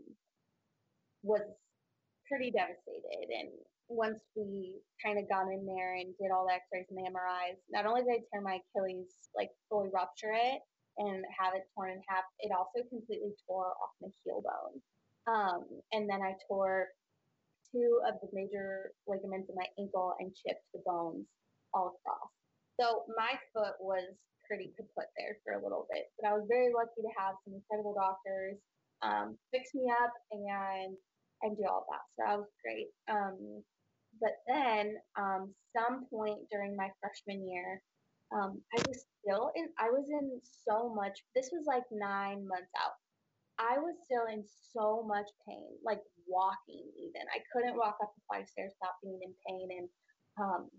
[1.24, 1.42] was
[2.30, 3.28] pretty devastated.
[3.34, 3.50] And
[3.90, 7.58] once we kind of got in there and did all the x-rays and the MRIs,
[7.74, 10.62] not only did I tear my Achilles, like fully rupture it
[11.02, 14.78] and have it torn in half, it also completely tore off my heel bone.
[15.26, 16.94] Um, and then I tore
[17.74, 21.26] two of the major ligaments in my ankle and chipped the bones
[21.74, 22.30] all across.
[22.80, 24.06] So my foot was
[24.48, 27.58] pretty kaput there for a little bit, but I was very lucky to have some
[27.58, 28.58] incredible doctors
[29.02, 30.98] um, fix me up and
[31.42, 32.06] and do all that.
[32.16, 32.90] So that was great.
[33.10, 33.64] Um,
[34.20, 37.82] but then, um, some point during my freshman year,
[38.34, 39.70] um, I was still in.
[39.80, 41.18] I was in so much.
[41.36, 42.94] This was like nine months out.
[43.60, 47.26] I was still in so much pain, like walking even.
[47.34, 49.90] I couldn't walk up the flight of stairs without being in pain, and
[50.38, 50.70] um,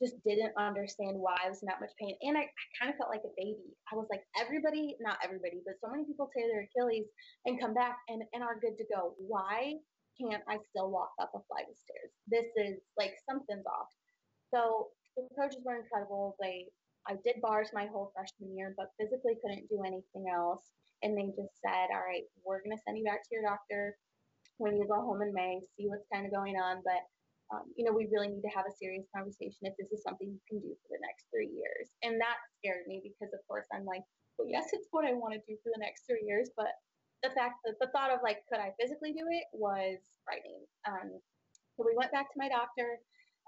[0.00, 2.16] just didn't understand why I was in that much pain.
[2.24, 3.76] And I, I kind of felt like a baby.
[3.92, 7.08] I was like, everybody, not everybody, but so many people tear their Achilles
[7.44, 9.12] and come back and, and are good to go.
[9.20, 9.76] Why
[10.16, 12.12] can't I still walk up a flight of stairs?
[12.28, 13.92] This is like something's off.
[14.48, 16.36] So the coaches were incredible.
[16.40, 16.72] They
[17.08, 20.60] I did bars my whole freshman year, but physically couldn't do anything else.
[21.02, 23.96] And they just said, All right, we're gonna send you back to your doctor
[24.60, 26.84] when you go home in May, see what's kind of going on.
[26.84, 27.00] But
[27.50, 30.30] um, you know, we really need to have a serious conversation if this is something
[30.30, 31.90] you can do for the next three years.
[32.06, 34.06] And that scared me because, of course, I'm like,
[34.38, 36.54] well, yes, it's what I want to do for the next three years.
[36.54, 36.70] But
[37.26, 40.64] the fact that the thought of like, could I physically do it was frightening.
[40.86, 41.18] Um,
[41.76, 43.02] so we went back to my doctor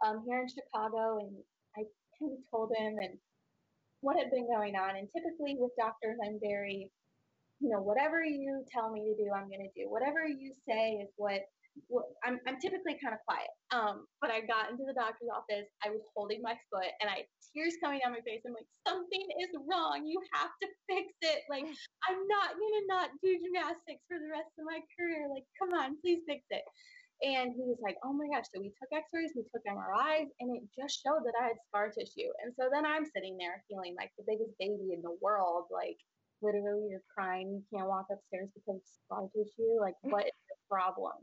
[0.04, 1.32] um, here in Chicago and
[1.78, 1.86] I
[2.18, 3.16] kind of told him and
[4.02, 4.98] what had been going on.
[4.98, 6.90] And typically with doctors, I'm very,
[7.60, 9.88] you know, whatever you tell me to do, I'm going to do.
[9.88, 11.46] Whatever you say is what
[11.88, 13.52] well, I'm, I'm typically kind of quiet.
[13.72, 15.68] Um, but I got into the doctor's office.
[15.80, 18.44] I was holding my foot and I tears coming down my face.
[18.44, 20.04] I'm like, something is wrong.
[20.04, 21.44] You have to fix it.
[21.48, 21.64] Like,
[22.08, 25.28] I'm not gonna not do gymnastics for the rest of my career.
[25.28, 26.64] Like, come on, please fix it.
[27.22, 28.50] And he was like, oh my gosh.
[28.50, 31.86] So we took x-rays, we took MRIs, and it just showed that I had scar
[31.94, 32.34] tissue.
[32.42, 36.02] And so then I'm sitting there feeling like the biggest baby in the world, like
[36.42, 39.78] literally you're crying, you can't walk upstairs because of scar tissue.
[39.78, 40.26] Like, what
[40.72, 41.20] problem?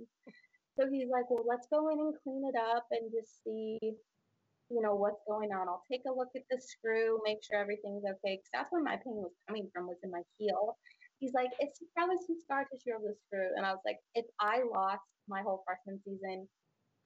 [0.78, 3.98] So he's like, well, let's go in and clean it up and just see
[4.70, 5.68] you know, what's going on.
[5.68, 8.38] I'll take a look at the screw, make sure everything's okay.
[8.38, 10.78] Because that's where my pain was coming from, was in my heel.
[11.18, 13.50] He's like, it's probably some scar tissue of the screw.
[13.58, 16.48] And I was like, if I lost my whole freshman season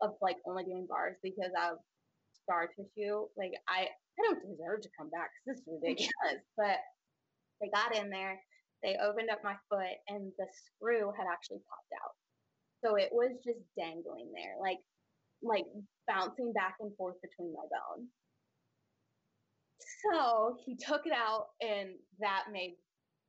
[0.03, 1.79] of like only doing bars because of
[2.43, 6.43] scar tissue, like I, I don't deserve to come back this is ridiculous.
[6.59, 6.83] but
[7.63, 8.37] they got in there,
[8.83, 12.11] they opened up my foot, and the screw had actually popped out.
[12.83, 14.79] So it was just dangling there, like
[15.41, 15.65] like
[16.07, 18.09] bouncing back and forth between my bones.
[20.11, 22.75] So he took it out, and that made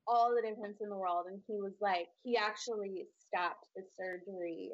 [0.07, 1.27] all the difference in the world.
[1.29, 4.71] And he was like, he actually stopped the surgery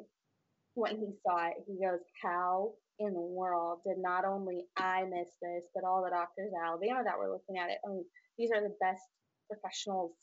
[0.73, 1.63] when he saw it.
[1.67, 6.09] He goes, How in the world did not only I miss this, but all the
[6.11, 7.77] doctors in Alabama that were looking at it?
[7.85, 8.05] I mean,
[8.37, 9.03] these are the best
[9.49, 10.13] professionals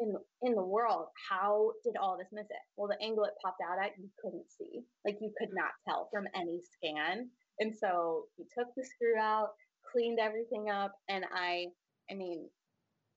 [0.00, 1.06] in in the world.
[1.28, 2.64] How did all this miss it?
[2.76, 4.82] Well, the angle it popped out at, you couldn't see.
[5.04, 7.28] Like you could not tell from any scan.
[7.60, 9.50] And so he took the screw out,
[9.92, 11.66] cleaned everything up, and I,
[12.10, 12.48] I mean,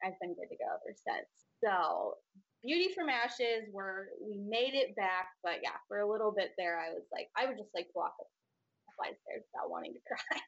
[0.04, 1.30] I've been good to go ever since.
[1.64, 2.16] So
[2.62, 6.78] beauty from ashes, where we made it back, but yeah, for a little bit there,
[6.78, 8.28] I was like, I would just like walk up
[8.98, 10.42] flight stairs without wanting to cry.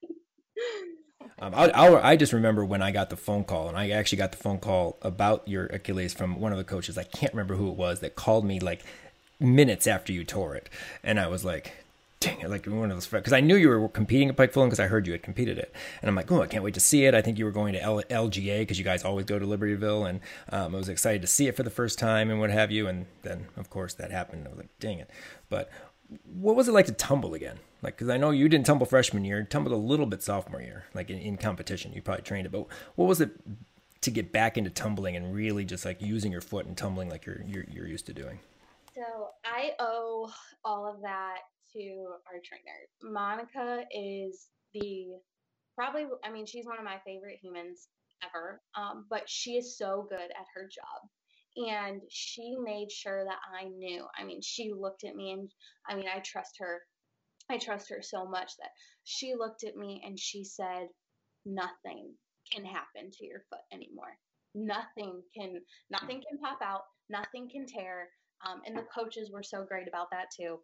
[1.40, 4.18] Um, I, I, I, just remember when I got the phone call, and I actually
[4.18, 6.98] got the phone call about your Achilles from one of the coaches.
[6.98, 8.84] I can't remember who it was that called me like
[9.40, 10.68] minutes after you tore it,
[11.04, 11.74] and I was like,
[12.20, 14.64] "Dang it!" Like one of those because I knew you were competing at pike full
[14.64, 16.74] in because I heard you had competed it, and I'm like, "Oh, I can't wait
[16.74, 19.26] to see it." I think you were going to L- LGA because you guys always
[19.26, 22.32] go to Libertyville, and um, I was excited to see it for the first time
[22.32, 22.88] and what have you.
[22.88, 24.48] And then, of course, that happened.
[24.48, 25.10] I was like, "Dang it!"
[25.50, 25.70] But
[26.24, 27.60] what was it like to tumble again?
[27.82, 30.86] Like, because I know you didn't tumble freshman year, tumbled a little bit sophomore year,
[30.94, 31.94] like in, in competition.
[31.94, 33.32] You probably trained it, but what was it
[34.02, 37.26] to get back into tumbling and really just like using your foot and tumbling like
[37.26, 38.40] you're you're, you're used to doing?
[38.96, 40.32] So I owe
[40.66, 41.38] all of that
[41.74, 42.88] to our trainer.
[43.04, 45.10] Monica is the
[45.76, 47.90] probably, I mean, she's one of my favorite humans
[48.24, 51.10] ever, um, but she is so good at her job
[51.58, 54.06] and she made sure that I knew.
[54.18, 55.52] I mean, she looked at me and
[55.88, 56.82] I mean, I trust her.
[57.50, 58.72] I trust her so much that
[59.04, 60.88] she looked at me and she said,
[61.46, 62.14] Nothing
[62.52, 64.18] can happen to your foot anymore.
[64.54, 66.82] Nothing can, nothing can pop out.
[67.10, 68.10] Nothing can tear.
[68.46, 70.60] Um, and the coaches were so great about that too.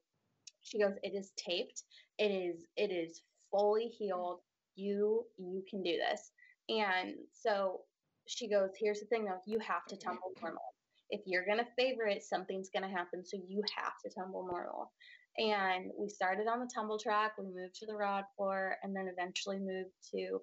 [0.61, 1.83] She goes, It is taped.
[2.17, 4.39] It is, it is fully healed.
[4.75, 6.31] You, you can do this.
[6.69, 7.81] And so
[8.27, 10.73] she goes, Here's the thing though, you have to tumble normal
[11.13, 13.23] if you're going to favor it, something's going to happen.
[13.23, 14.91] So you have to tumble normal.
[15.37, 19.07] And we started on the tumble track, we moved to the rod floor, and then
[19.11, 20.41] eventually moved to, you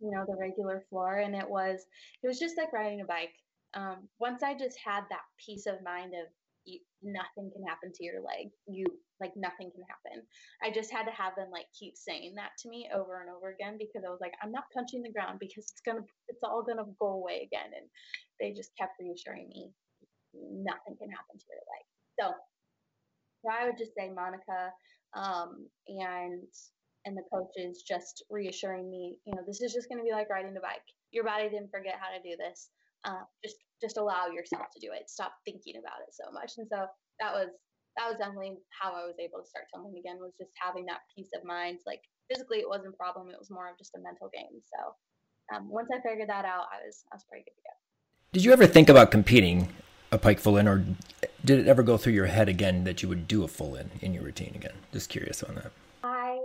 [0.00, 1.18] know, the regular floor.
[1.18, 1.84] And it was,
[2.22, 3.34] it was just like riding a bike.
[3.74, 6.28] Um, once I just had that peace of mind of
[6.64, 8.86] you, nothing can happen to your leg, you
[9.20, 10.26] like nothing can happen.
[10.62, 13.50] I just had to have them like keep saying that to me over and over
[13.50, 16.62] again because I was like, I'm not punching the ground because it's gonna, it's all
[16.62, 17.72] gonna go away again.
[17.74, 17.86] And
[18.38, 19.72] they just kept reassuring me
[20.36, 21.84] nothing can happen to your leg.
[22.20, 22.24] So,
[23.50, 24.72] I would just say Monica
[25.14, 26.42] um, and
[27.06, 30.28] and the coaches just reassuring me, you know, this is just going to be like
[30.28, 30.82] riding a bike.
[31.12, 32.68] Your body didn't forget how to do this.
[33.06, 35.08] Uh, just just allow yourself to do it.
[35.08, 36.58] Stop thinking about it so much.
[36.58, 36.86] And so
[37.20, 37.48] that was
[37.96, 40.18] that was definitely how I was able to start tumbling again.
[40.18, 41.78] Was just having that peace of mind.
[41.86, 43.30] Like physically, it wasn't a problem.
[43.30, 44.58] It was more of just a mental game.
[44.60, 44.80] So
[45.54, 47.74] um, once I figured that out, I was I was pretty good to go.
[48.32, 49.68] Did you ever think about competing
[50.12, 50.84] a pike full in, or
[51.44, 53.90] did it ever go through your head again that you would do a full in
[54.00, 54.74] in your routine again?
[54.92, 55.72] Just curious on that.
[56.02, 56.38] I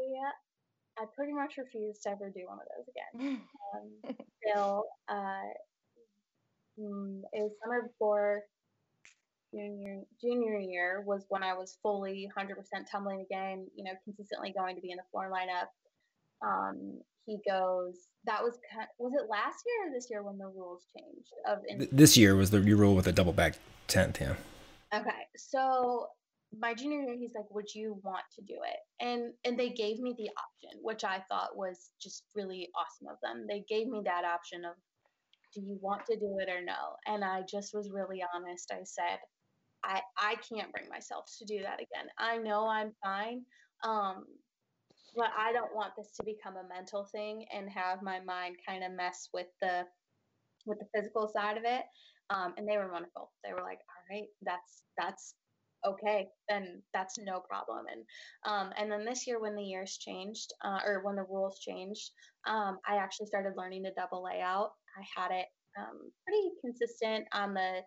[0.98, 3.42] I pretty much refused to ever do one of those again.
[3.74, 5.48] Um, until uh,
[6.78, 8.44] mm, it was summer before
[9.54, 12.54] junior junior year was when I was fully 100%
[12.92, 13.66] tumbling again.
[13.74, 15.68] You know, consistently going to be in the floor lineup.
[16.46, 18.58] Um, he goes, that was
[19.00, 21.32] was it last year or this year when the rules changed?
[21.48, 23.56] Of in- this year was the new rule with a double back
[23.88, 24.36] tenth, yeah.
[24.94, 26.08] Okay, so
[26.58, 30.00] my junior year, he's like, "Would you want to do it?" And and they gave
[30.00, 33.46] me the option, which I thought was just really awesome of them.
[33.48, 34.76] They gave me that option of,
[35.54, 38.72] "Do you want to do it or no?" And I just was really honest.
[38.72, 39.20] I said,
[39.84, 42.10] "I I can't bring myself to do that again.
[42.18, 43.46] I know I'm fine."
[43.84, 44.26] Um,
[45.16, 48.84] but I don't want this to become a mental thing and have my mind kind
[48.84, 49.84] of mess with the
[50.66, 51.84] with the physical side of it.
[52.30, 53.32] Um, and they were wonderful.
[53.44, 55.36] They were like, "All right, that's that's
[55.86, 58.04] okay, then that's no problem." And
[58.46, 62.12] um, and then this year, when the years changed, uh, or when the rules changed,
[62.48, 64.72] um, I actually started learning to double layout.
[64.98, 65.48] I had it
[65.78, 67.82] um, pretty consistent on the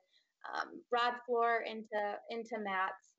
[0.53, 3.15] um, rod floor into into mats,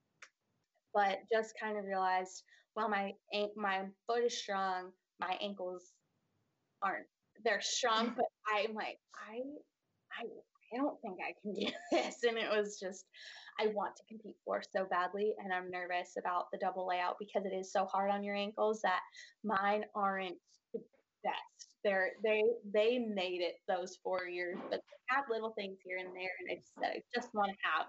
[0.94, 2.44] but just kind of realized
[2.76, 3.14] well, my
[3.56, 5.94] my foot is strong, my ankles
[6.82, 7.08] aren't
[7.44, 9.40] they're strong, but I'm like, I
[10.20, 10.24] I
[10.74, 12.24] I don't think I can do this.
[12.24, 13.06] And it was just
[13.60, 17.46] I want to compete for so badly and I'm nervous about the double layout because
[17.46, 19.00] it is so hard on your ankles that
[19.44, 20.38] mine aren't
[20.74, 20.82] the
[21.24, 21.70] best.
[21.84, 26.10] They're they they made it those four years, but they had little things here and
[26.16, 27.88] there and I just said I just want to have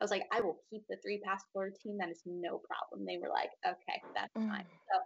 [0.00, 1.96] I was like, I will keep the three pass floor routine.
[1.98, 3.06] That is no problem.
[3.06, 4.48] They were like, okay, that's mm.
[4.48, 4.64] fine.
[4.92, 5.00] So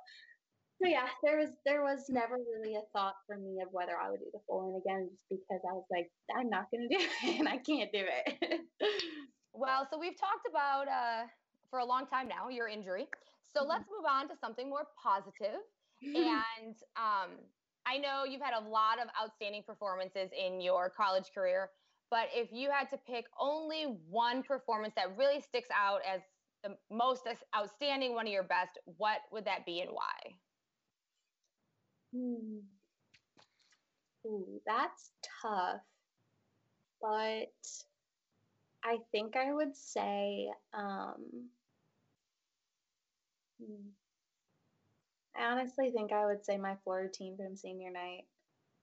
[0.80, 4.10] so yeah, there was there was never really a thought for me of whether I
[4.10, 6.96] would do the full in again, just because I was like, I'm not gonna do
[7.28, 8.60] it, and I can't do it.
[9.52, 11.28] well, so we've talked about uh,
[11.68, 13.06] for a long time now your injury.
[13.52, 13.70] So mm-hmm.
[13.70, 15.60] let's move on to something more positive.
[16.02, 17.36] and um,
[17.84, 21.68] I know you've had a lot of outstanding performances in your college career,
[22.10, 26.20] but if you had to pick only one performance that really sticks out as
[26.64, 27.22] the most
[27.56, 30.36] outstanding, one of your best, what would that be and why?
[32.12, 32.60] Hmm.
[34.26, 35.80] Ooh, that's tough.
[37.00, 37.52] But
[38.84, 41.50] I think I would say um,
[43.60, 43.90] hmm.
[45.36, 48.24] I honestly think I would say my floor team from senior night.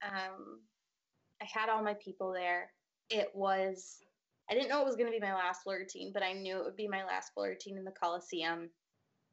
[0.03, 0.61] Um,
[1.41, 2.71] I had all my people there.
[3.09, 3.99] It was
[4.49, 6.57] I didn't know it was going to be my last floor team, but I knew
[6.57, 8.69] it would be my last floor team in the Coliseum.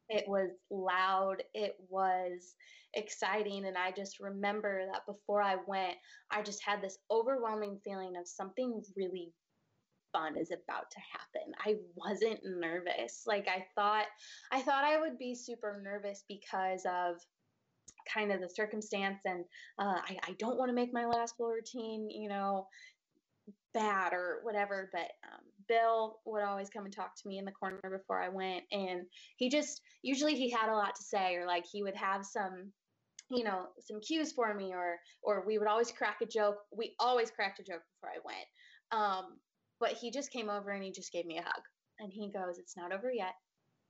[0.08, 1.42] It was loud.
[1.54, 2.56] It was
[2.94, 3.64] exciting.
[3.66, 5.94] And I just remember that before I went,
[6.30, 9.32] I just had this overwhelming feeling of something really
[10.12, 11.52] fun is about to happen.
[11.64, 13.22] I wasn't nervous.
[13.26, 14.06] Like I thought
[14.52, 17.16] I thought I would be super nervous because of
[18.12, 19.44] kind of the circumstance and
[19.78, 22.66] uh, I, I don't want to make my last floor routine, you know,
[23.74, 24.88] bad or whatever.
[24.92, 28.28] But um, Bill would always come and talk to me in the corner before I
[28.28, 29.02] went, and
[29.36, 32.72] he just usually he had a lot to say, or like he would have some
[33.30, 36.94] you know some cues for me or or we would always crack a joke we
[36.98, 38.46] always cracked a joke before i went
[38.92, 39.38] um,
[39.80, 41.62] but he just came over and he just gave me a hug
[42.00, 43.34] and he goes it's not over yet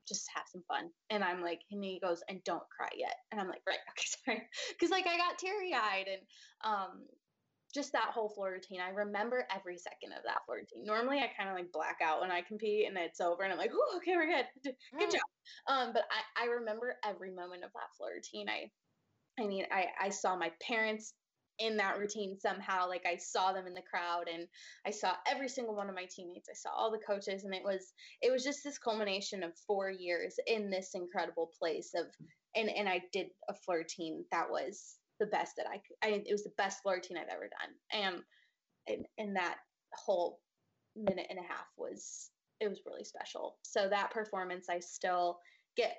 [0.06, 3.40] just have some fun and i'm like and he goes and don't cry yet and
[3.40, 6.22] i'm like right okay sorry because like i got teary-eyed and
[6.64, 7.00] um
[7.74, 8.80] just that whole floor routine.
[8.80, 10.84] I remember every second of that floor routine.
[10.84, 13.58] Normally, I kind of like black out when I compete and it's over, and I'm
[13.58, 14.46] like, "Oh, okay, we're good,
[14.98, 15.20] good job."
[15.68, 16.04] Um, but
[16.36, 18.48] I, I remember every moment of that floor routine.
[18.48, 18.70] I,
[19.42, 21.14] I mean, I, I saw my parents
[21.58, 22.88] in that routine somehow.
[22.88, 24.46] Like I saw them in the crowd, and
[24.86, 26.48] I saw every single one of my teammates.
[26.48, 29.90] I saw all the coaches, and it was it was just this culmination of four
[29.90, 32.06] years in this incredible place of.
[32.56, 35.96] And, and I did a floor routine that was the best that I could.
[36.02, 38.22] I, it was the best floor routine I've ever done, and
[38.86, 39.56] and, and that
[39.92, 40.40] whole
[40.96, 43.56] minute and a half was it was really special.
[43.62, 45.38] So that performance, I still
[45.76, 45.96] get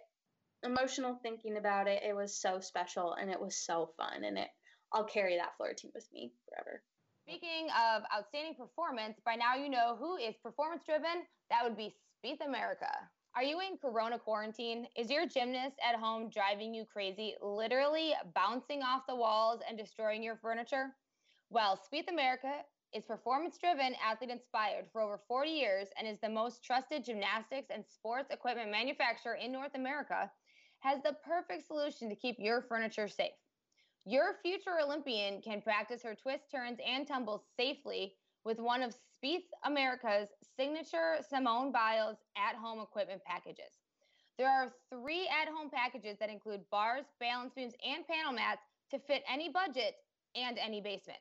[0.63, 2.03] emotional thinking about it.
[2.03, 4.47] It was so special and it was so fun, and it
[4.93, 6.81] I'll carry that floor routine with me forever.
[7.27, 11.25] Speaking of outstanding performance, by now you know who is performance driven.
[11.49, 12.91] That would be Spieth America.
[13.37, 14.87] Are you in corona quarantine?
[14.95, 20.23] Is your gymnast at home driving you crazy, literally bouncing off the walls and destroying
[20.23, 20.95] your furniture?
[21.49, 22.61] Well, Spieth America
[22.93, 27.67] is performance driven, athlete inspired for over 40 years and is the most trusted gymnastics
[27.71, 30.31] and sports equipment manufacturer in North America,
[30.79, 33.33] has the perfect solution to keep your furniture safe.
[34.05, 38.13] Your future Olympian can practice her twists, turns, and tumbles safely
[38.45, 38.95] with one of
[39.25, 43.81] Spieth America's signature Simone Biles at home equipment packages.
[44.37, 48.61] There are three at home packages that include bars, balance beams, and panel mats
[48.91, 49.95] to fit any budget
[50.35, 51.19] and any basement.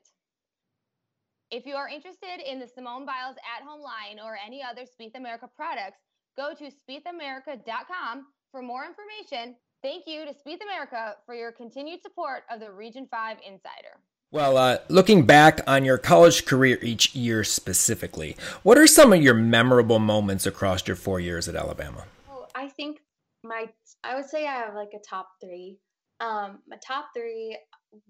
[1.51, 5.15] If you are interested in the Simone Biles at home line or any other Spieth
[5.15, 6.01] America products,
[6.37, 9.57] go to spiethamerica.com for more information.
[9.83, 14.01] Thank you to Spieth America for your continued support of the Region 5 Insider.
[14.35, 19.23] Well, uh, looking back on your college career each year specifically, what are some of
[19.23, 22.07] your memorable moments across your four years at Alabama?
[22.29, 22.99] Oh, I think
[23.45, 23.69] my,
[24.03, 25.79] I would say I have like a top three.
[26.19, 27.57] Um, my top three,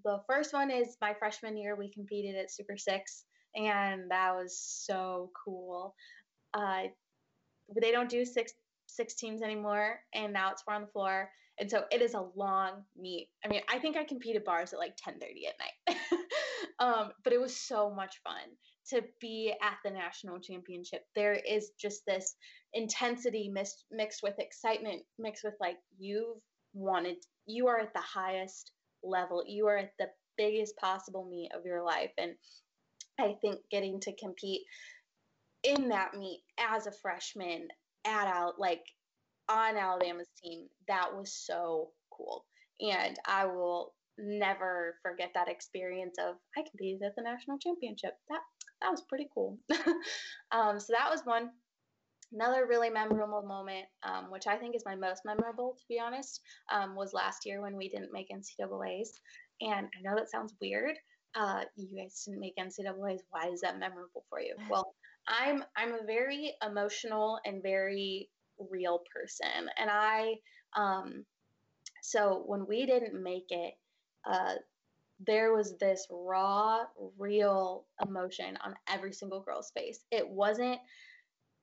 [0.02, 4.58] the first one is my freshman year, we competed at Super Six, and that was
[4.58, 5.94] so cool.
[6.54, 6.84] Uh,
[7.82, 8.54] they don't do six
[8.86, 12.26] six teams anymore, and now it's four on the floor and so it is a
[12.34, 13.28] long meet.
[13.44, 15.98] I mean, I think I competed bars at like 10:30 at night.
[16.78, 18.42] um, but it was so much fun
[18.90, 21.02] to be at the national championship.
[21.14, 22.34] There is just this
[22.72, 26.38] intensity mixed mixed with excitement, mixed with like you've
[26.72, 29.44] wanted you are at the highest level.
[29.46, 32.32] You are at the biggest possible meet of your life and
[33.18, 34.62] I think getting to compete
[35.62, 37.68] in that meet as a freshman
[38.04, 38.82] at out like
[39.48, 42.44] on Alabama's team, that was so cool.
[42.80, 48.14] And I will never forget that experience of I competed at the national championship.
[48.28, 48.40] That
[48.80, 49.58] that was pretty cool.
[50.52, 51.50] um, so that was one.
[52.32, 56.40] Another really memorable moment, um, which I think is my most memorable, to be honest,
[56.72, 59.20] um, was last year when we didn't make NCAA's.
[59.60, 60.96] And I know that sounds weird.
[61.36, 63.22] Uh, you guys didn't make NCAA's.
[63.30, 64.56] Why is that memorable for you?
[64.70, 64.94] Well,
[65.28, 68.28] I'm I'm a very emotional and very
[68.70, 70.34] real person, and I
[70.76, 71.24] um,
[72.02, 73.74] so when we didn't make it,
[74.30, 74.54] uh,
[75.26, 76.84] there was this raw,
[77.18, 80.00] real emotion on every single girl's face.
[80.10, 80.80] It wasn't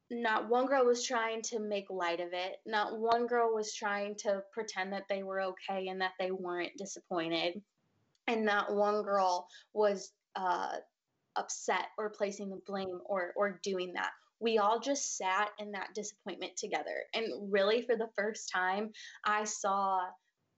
[0.10, 2.58] not one girl was trying to make light of it.
[2.66, 6.78] Not one girl was trying to pretend that they were okay and that they weren't
[6.78, 7.62] disappointed.
[8.28, 10.74] And not one girl was uh,
[11.36, 14.12] upset or placing the blame or or doing that.
[14.42, 17.04] We all just sat in that disappointment together.
[17.14, 18.92] And really for the first time,
[19.24, 20.00] I saw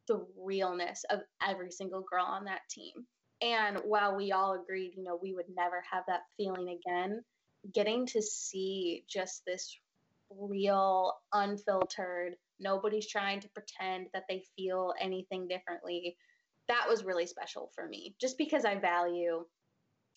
[0.07, 2.93] the realness of every single girl on that team.
[3.41, 7.23] And while we all agreed, you know, we would never have that feeling again,
[7.73, 9.77] getting to see just this
[10.29, 16.15] real, unfiltered, nobody's trying to pretend that they feel anything differently,
[16.69, 18.15] that was really special for me.
[18.19, 19.45] Just because I value,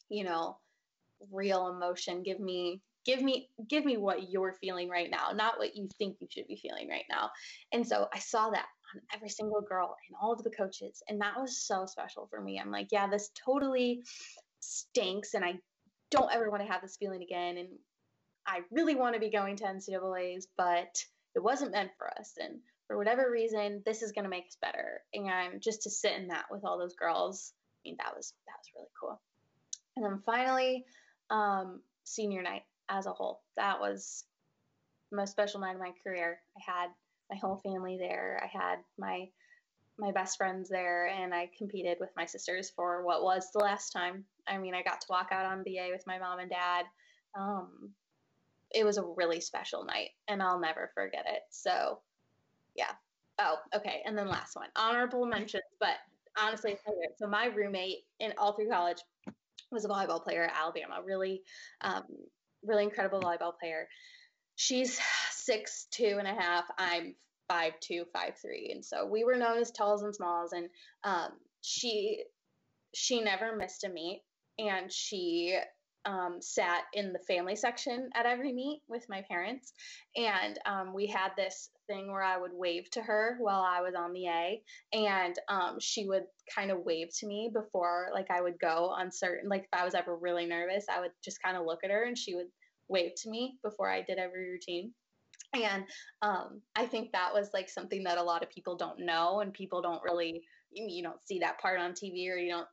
[0.09, 0.59] you know,
[1.33, 2.23] real emotion.
[2.23, 6.17] Give me give me give me what you're feeling right now not what you think
[6.21, 7.31] you should be feeling right now.
[7.73, 11.21] And so i saw that on every single girl and all of the coaches and
[11.21, 12.59] that was so special for me.
[12.59, 14.03] I'm like yeah this totally
[14.61, 15.55] stinks and i
[16.11, 17.69] don't ever want to have this feeling again and
[18.47, 21.05] i really want to be going to ncaa's but
[21.37, 24.57] it wasn't meant for us and for whatever reason this is going to make us
[24.61, 25.03] better.
[25.13, 28.55] And just to sit in that with all those girls i mean that was that
[28.59, 29.21] was really cool.
[29.97, 30.85] And then finally
[31.31, 33.43] um, senior night as a whole.
[33.57, 34.25] That was
[35.11, 36.39] the most special night of my career.
[36.57, 36.89] I had
[37.31, 38.41] my whole family there.
[38.43, 39.29] I had my
[39.99, 43.91] my best friends there, and I competed with my sisters for what was the last
[43.93, 44.25] time.
[44.47, 46.85] I mean, I got to walk out on BA with my mom and dad.
[47.39, 47.91] Um,
[48.71, 51.43] it was a really special night, and I'll never forget it.
[51.49, 52.01] So,
[52.75, 52.93] yeah.
[53.39, 54.03] Oh, okay.
[54.05, 55.97] And then last one, honorable mentions, but
[56.39, 56.77] honestly,
[57.19, 58.99] so my roommate in all through college
[59.71, 61.01] was a volleyball player at Alabama.
[61.05, 61.43] Really,
[61.81, 62.05] um,
[62.67, 63.89] really incredible volleyball player.
[64.57, 64.99] She's
[65.31, 66.65] six two and a half.
[66.79, 67.15] I'm
[67.49, 70.53] five two, five three, and so we were known as talls and smalls.
[70.53, 70.69] And
[71.05, 72.25] um, she
[72.95, 74.23] she never missed a meet,
[74.59, 75.59] and she
[76.07, 79.73] um, sat in the family section at every meet with my parents.
[80.17, 83.95] And um, we had this thing where I would wave to her while I was
[83.95, 84.63] on the A,
[84.93, 86.25] and um, she would
[86.55, 89.85] kind of wave to me before, like, I would go on certain, like, if I
[89.85, 92.49] was ever really nervous, I would just kind of look at her and she would
[92.89, 94.93] wave to me before I did every routine.
[95.55, 95.85] And
[96.23, 99.53] um, I think that was like something that a lot of people don't know, and
[99.53, 102.67] people don't really, you don't see that part on TV, or you don't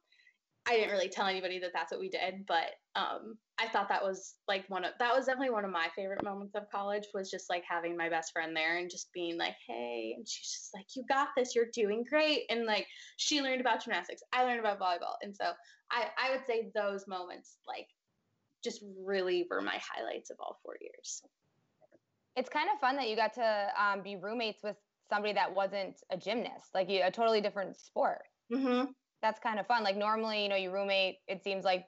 [0.66, 4.04] I didn't really tell anybody that that's what we did, but um, I thought that
[4.04, 7.30] was like one of that was definitely one of my favorite moments of college was
[7.30, 10.70] just like having my best friend there and just being like, hey, and she's just
[10.74, 12.86] like, you got this, you're doing great, and like
[13.18, 15.52] she learned about gymnastics, I learned about volleyball, and so
[15.92, 17.88] I I would say those moments like
[18.64, 21.22] just really were my highlights of all four years.
[22.36, 24.78] It's kind of fun that you got to um, be roommates with
[25.10, 28.22] somebody that wasn't a gymnast, like a totally different sport.
[28.52, 28.92] Mm-hmm
[29.24, 29.84] that's kind of fun.
[29.84, 31.86] Like normally, you know, you roommate, it seems like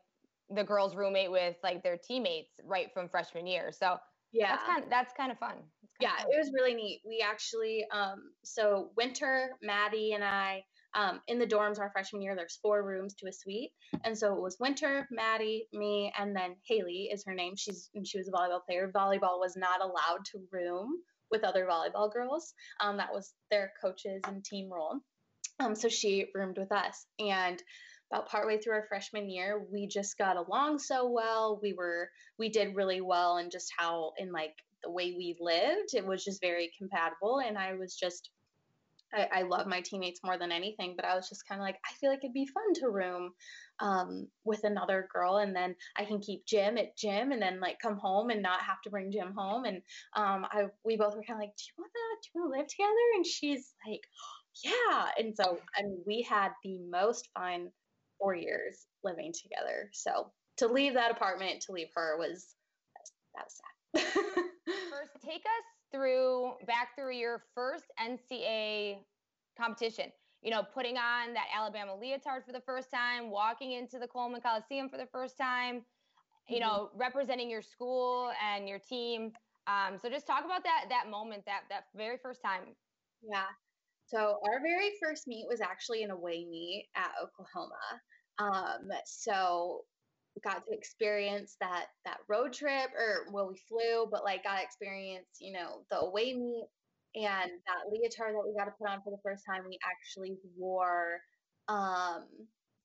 [0.50, 3.72] the girls roommate with like their teammates right from freshman year.
[3.72, 3.98] So
[4.32, 5.56] yeah, that's kind of, that's kind of fun.
[6.02, 6.28] yeah, fun.
[6.32, 7.02] it was really neat.
[7.08, 12.36] We actually, um, so Winter, Maddie, and I, um, in the dorms our freshman year,
[12.36, 13.72] there's four rooms to a suite,
[14.04, 17.56] and so it was Winter, Maddie, me, and then Haley is her name.
[17.56, 18.92] She's and she was a volleyball player.
[18.94, 22.54] Volleyball was not allowed to room with other volleyball girls.
[22.80, 25.00] Um, that was their coaches and team role.
[25.60, 27.06] Um, so she roomed with us.
[27.20, 27.62] And
[28.12, 31.60] about partway through our freshman year, we just got along so well.
[31.62, 35.94] We were, we did really well and just how, in like the way we lived,
[35.94, 37.42] it was just very compatible.
[37.46, 38.30] And I was just,
[39.14, 41.78] I, I love my teammates more than anything, but I was just kind of like,
[41.86, 43.32] I feel like it'd be fun to room
[43.80, 47.78] um, with another girl, and then I can keep gym at gym, and then like
[47.80, 49.66] come home and not have to bring gym home.
[49.66, 49.78] And
[50.16, 52.54] um, I, we both were kind of like, do you want to, do you want
[52.54, 53.06] to live together?
[53.16, 54.02] And she's like,
[54.64, 55.10] yeah.
[55.18, 57.70] And so, I mean, we had the most fun
[58.20, 59.90] four years living together.
[59.94, 62.56] So to leave that apartment, to leave her was,
[63.36, 64.24] that was sad.
[64.92, 68.98] first, take us through, back through your first NCA
[69.58, 70.12] competition.
[70.42, 74.42] You know, putting on that Alabama leotard for the first time, walking into the Coleman
[74.42, 75.82] Coliseum for the first time,
[76.48, 76.68] you mm-hmm.
[76.68, 79.32] know, representing your school and your team.
[79.66, 82.76] Um, so just talk about that that moment, that that very first time.
[83.28, 83.46] Yeah.
[84.06, 87.76] So our very first meet was actually an away meet at Oklahoma.
[88.38, 89.86] Um, so
[90.44, 95.28] got to experience that that road trip or well we flew but like got experience
[95.40, 96.66] you know the away meet
[97.16, 100.36] and that leotard that we got to put on for the first time we actually
[100.58, 101.20] wore
[101.70, 102.26] um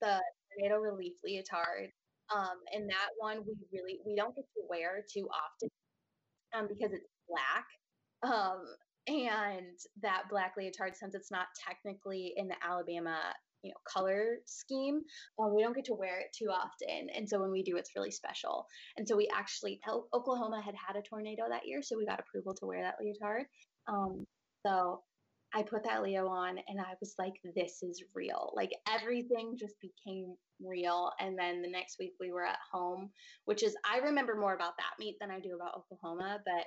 [0.00, 0.20] the
[0.54, 1.90] tornado relief leotard
[2.34, 5.68] um and that one we really we don't get to wear too often
[6.54, 7.66] um because it's black
[8.22, 8.62] um
[9.06, 13.18] and that black leotard since it's not technically in the alabama
[13.62, 15.00] you know color scheme
[15.38, 17.94] um, we don't get to wear it too often and so when we do it's
[17.96, 18.66] really special.
[18.96, 19.80] And so we actually
[20.14, 23.44] oklahoma had had a tornado that year so we got approval to wear that leotard.
[23.88, 24.24] Um,
[24.64, 25.02] so
[25.54, 28.52] i put that leo on and i was like this is real.
[28.54, 33.10] Like everything just became real and then the next week we were at home
[33.46, 36.66] which is i remember more about that meet than i do about oklahoma but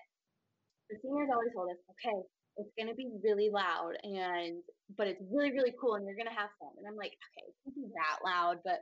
[0.94, 2.22] the seniors always told us okay
[2.58, 4.62] it's going to be really loud and
[4.98, 6.70] but it's really really cool and you're going to have fun.
[6.78, 8.80] And i'm like okay it can't be that loud but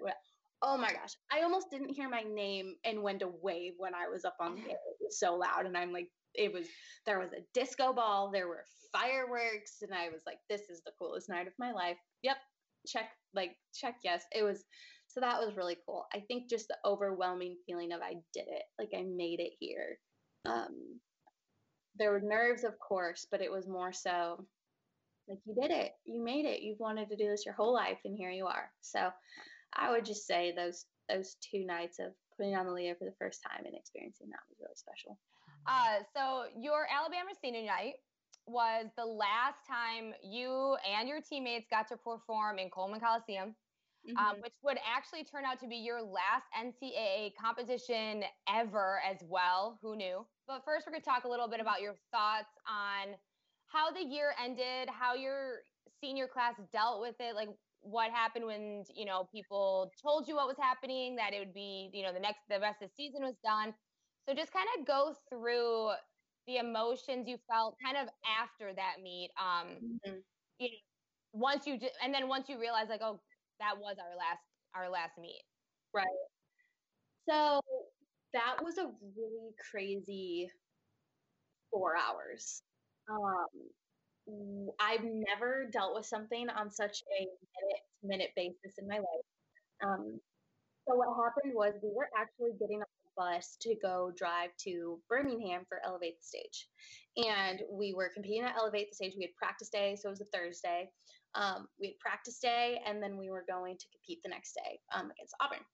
[0.62, 1.16] oh my gosh.
[1.32, 4.56] I almost didn't hear my name and went to wave when i was up on
[4.56, 6.68] there it was so loud and i'm like it was
[7.06, 10.92] there was a disco ball there were fireworks and i was like this is the
[11.00, 11.98] coolest night of my life.
[12.24, 12.38] Yep
[12.88, 14.24] check like check yes.
[14.36, 14.64] It was
[15.08, 16.06] so that was really cool.
[16.14, 19.98] I think just the overwhelming feeling of i did it like i made it here.
[20.46, 21.00] Um
[21.98, 24.46] there were nerves, of course, but it was more so
[25.28, 28.00] like you did it, you made it, you've wanted to do this your whole life,
[28.06, 28.72] and here you are.
[28.82, 29.10] So
[29.74, 33.16] I would just say those those two nights of putting on the Leo for the
[33.20, 35.18] first time and experiencing that was really special.
[35.68, 37.96] Uh, so your Alabama senior night
[38.48, 43.56] was the last time you and your teammates got to perform in Coleman Coliseum.
[44.10, 44.18] Um, mm-hmm.
[44.18, 49.78] Um, which would actually turn out to be your last NCAA competition ever as well.
[49.84, 50.26] Who knew?
[50.52, 53.16] But first, we're going to talk a little bit about your thoughts on
[53.68, 55.64] how the year ended, how your
[56.04, 57.48] senior class dealt with it, like
[57.80, 61.90] what happened when you know people told you what was happening, that it would be
[61.94, 63.74] you know the next the rest of the season was done.
[64.28, 65.92] So just kind of go through
[66.48, 69.32] the emotions you felt kind of after that meet.
[69.40, 70.20] Um, mm-hmm.
[70.60, 70.76] you know,
[71.32, 73.22] once you just, and then once you realize like oh
[73.62, 74.44] that was our last
[74.76, 75.44] our last meet.
[75.94, 76.06] Right.
[77.30, 77.62] So
[78.34, 80.50] that was a really crazy
[81.72, 82.62] four hours.
[83.10, 88.98] Um, I've never dealt with something on such a minute to minute basis in my
[88.98, 89.28] life.
[89.84, 90.20] Um,
[90.88, 95.00] so what happened was we were actually getting on the bus to go drive to
[95.10, 96.68] Birmingham for Elevate the Stage,
[97.18, 99.14] and we were competing at Elevate the Stage.
[99.18, 100.90] We had practice day, so it was a Thursday.
[101.34, 104.80] Um, we had practice day, and then we were going to compete the next day
[104.94, 105.66] um, against Auburn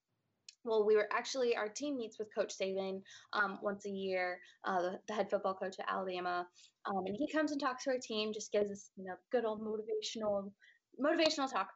[0.67, 3.01] well, we were actually our team meets with Coach Saban
[3.33, 6.45] um, once a year, uh, the, the, head football coach at Alabama,
[6.85, 9.45] um, and he comes and talks to our team, just gives us you know good
[9.45, 10.51] old motivational
[11.01, 11.69] motivational talk.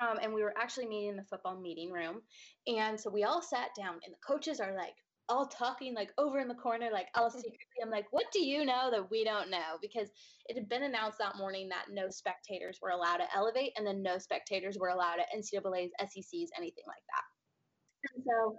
[0.00, 2.22] Um, and we were actually meeting in the football meeting room,
[2.66, 4.94] and so we all sat down, and the coaches are like
[5.30, 7.58] all talking like over in the corner, like all secretly.
[7.82, 9.78] I'm like, what do you know that we don't know?
[9.80, 10.10] Because
[10.46, 14.02] it had been announced that morning that no spectators were allowed to elevate, and then
[14.02, 17.39] no spectators were allowed at NCAA's, SECs, anything like that.
[18.14, 18.58] And so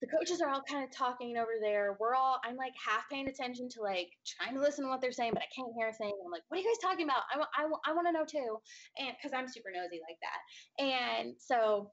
[0.00, 1.96] the coaches are all kind of talking over there.
[1.98, 5.12] We're all, I'm like half paying attention to like trying to listen to what they're
[5.12, 6.12] saying, but I can't hear a thing.
[6.24, 7.22] I'm like, what are you guys talking about?
[7.34, 8.58] I, I, I want to know too.
[8.98, 10.40] And because I'm super nosy like that.
[10.82, 11.90] And so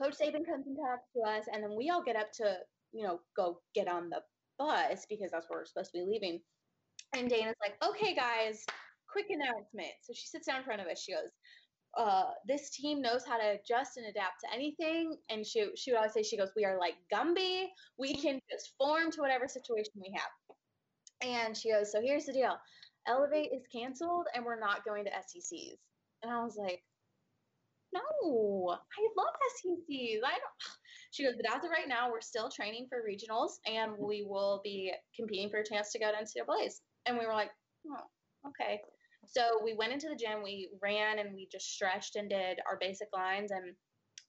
[0.00, 2.56] Coach Saban comes and talks to us, and then we all get up to,
[2.92, 4.20] you know, go get on the
[4.58, 6.40] bus because that's where we're supposed to be leaving.
[7.16, 8.64] And Dana's like, okay, guys,
[9.10, 9.94] quick announcement.
[10.02, 11.00] So she sits down in front of us.
[11.00, 11.30] She goes,
[11.96, 15.16] uh, this team knows how to adjust and adapt to anything.
[15.30, 17.66] And she, she would always say, she goes, we are like Gumby.
[17.98, 20.30] We can just form to whatever situation we have.
[21.22, 22.56] And she goes, so here's the deal.
[23.06, 25.76] Elevate is canceled and we're not going to SECs.
[26.22, 26.82] And I was like,
[27.92, 30.20] no, I love SECs.
[30.24, 30.42] I don't.
[31.12, 34.60] She goes, but as of right now, we're still training for regionals and we will
[34.64, 36.82] be competing for a chance to go to NCAA's.
[37.06, 37.50] And we were like,
[37.86, 38.80] oh, okay.
[39.26, 42.78] So we went into the gym, we ran and we just stretched and did our
[42.80, 43.74] basic lines and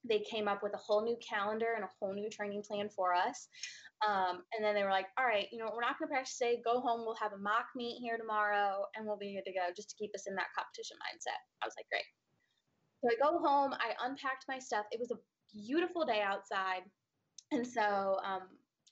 [0.08, 3.14] they came up with a whole new calendar and a whole new training plan for
[3.14, 3.48] us.
[4.06, 6.36] Um, and then they were like, all right, you know, we're not going to practice
[6.38, 6.60] today.
[6.64, 7.00] Go home.
[7.00, 9.96] We'll have a mock meet here tomorrow and we'll be good to go just to
[9.96, 11.40] keep us in that competition mindset.
[11.62, 12.06] I was like, great.
[13.02, 13.72] So I go home.
[13.72, 14.84] I unpacked my stuff.
[14.92, 15.20] It was a
[15.52, 16.82] beautiful day outside.
[17.52, 18.42] And so um,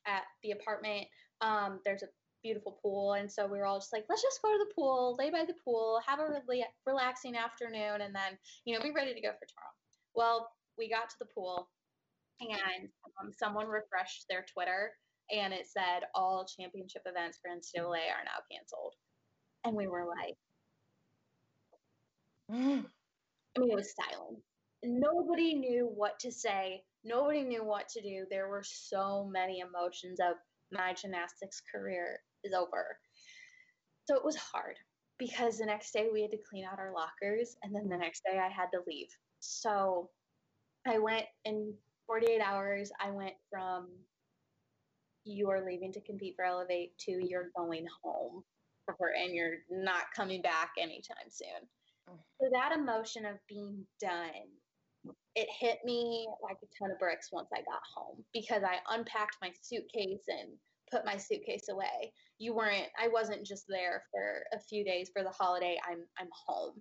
[0.06, 1.06] at the apartment,
[1.40, 2.08] um, there's a
[2.44, 3.14] beautiful pool.
[3.14, 5.44] And so we were all just like, let's just go to the pool, lay by
[5.44, 9.30] the pool, have a really relaxing afternoon, and then, you know, be ready to go
[9.30, 9.74] for tomorrow.
[10.14, 11.68] Well, we got to the pool
[12.40, 12.88] and
[13.20, 14.92] um, someone refreshed their Twitter
[15.32, 18.94] and it said all championship events for NCAA are now canceled.
[19.64, 20.36] And we were like,
[22.52, 24.38] I mean, it was silent.
[24.82, 26.82] Nobody knew what to say.
[27.04, 28.26] Nobody knew what to do.
[28.30, 30.36] There were so many emotions of
[30.70, 32.98] my gymnastics career is over.
[34.06, 34.76] So it was hard
[35.18, 38.22] because the next day we had to clean out our lockers and then the next
[38.24, 39.08] day I had to leave.
[39.40, 40.10] So
[40.86, 41.74] I went in
[42.06, 42.92] 48 hours.
[43.00, 43.88] I went from
[45.24, 48.44] you are leaving to compete for Elevate to you're going home
[48.88, 51.68] and you're not coming back anytime soon.
[52.10, 52.18] Mm.
[52.40, 54.28] So that emotion of being done,
[55.34, 59.36] it hit me like a ton of bricks once I got home because I unpacked
[59.40, 60.50] my suitcase and
[60.94, 62.12] put my suitcase away.
[62.38, 65.76] You weren't I wasn't just there for a few days for the holiday.
[65.88, 66.74] I'm I'm home.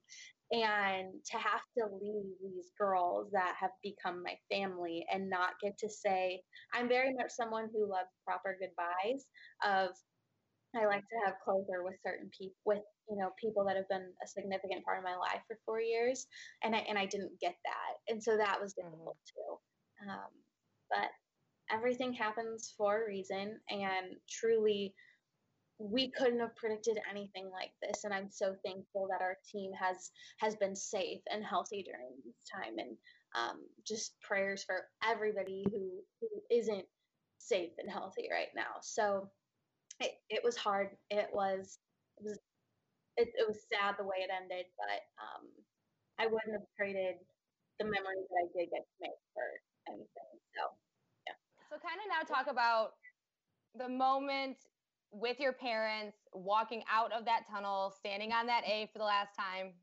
[0.52, 5.78] And to have to leave these girls that have become my family and not get
[5.80, 6.42] to say,
[6.76, 9.26] I'm very much someone who loves proper goodbyes
[9.66, 9.96] of
[10.76, 14.10] I like to have closure with certain people, with you know people that have been
[14.24, 16.26] a significant part of my life for four years,
[16.64, 18.90] and I and I didn't get that, and so that was mm-hmm.
[18.90, 20.08] difficult mm-hmm.
[20.08, 20.12] too.
[20.12, 20.32] Um,
[20.90, 21.10] but
[21.72, 24.94] everything happens for a reason, and truly,
[25.80, 30.12] we couldn't have predicted anything like this, and I'm so thankful that our team has
[30.40, 32.98] has been safe and healthy during this time, and
[33.36, 36.86] um, just prayers for everybody who who isn't
[37.40, 38.80] safe and healthy right now.
[38.82, 39.30] So
[40.00, 40.90] it, it was hard.
[41.10, 41.80] It was
[42.18, 42.40] it was
[43.18, 45.46] it, it was sad the way it ended, but um,
[46.20, 47.16] I wouldn't have traded
[47.80, 49.48] the memories that I did get to make for
[49.90, 50.34] anything.
[50.58, 50.74] So.
[51.74, 52.90] So kind of now talk about
[53.76, 54.58] the moment
[55.12, 59.30] with your parents walking out of that tunnel, standing on that A for the last
[59.36, 59.74] time.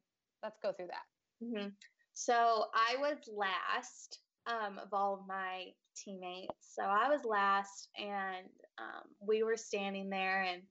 [0.41, 1.45] Let's go through that.
[1.45, 1.68] Mm-hmm.
[2.14, 5.66] So I was last um, of all of my
[5.97, 6.55] teammates.
[6.61, 8.47] So I was last, and
[8.78, 10.62] um, we were standing there and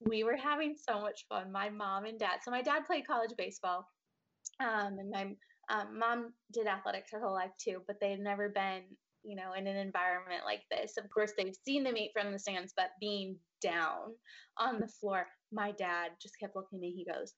[0.00, 1.52] we were having so much fun.
[1.52, 2.38] My mom and dad.
[2.42, 3.86] So my dad played college baseball,
[4.60, 5.26] um, and my
[5.68, 8.84] um, mom did athletics her whole life too, but they had never been,
[9.26, 10.96] you know, in an environment like this.
[10.96, 14.14] Of course, they've seen the meet from the stands, but being down
[14.58, 16.92] on the floor, my dad just kept looking at me.
[16.92, 17.34] He goes,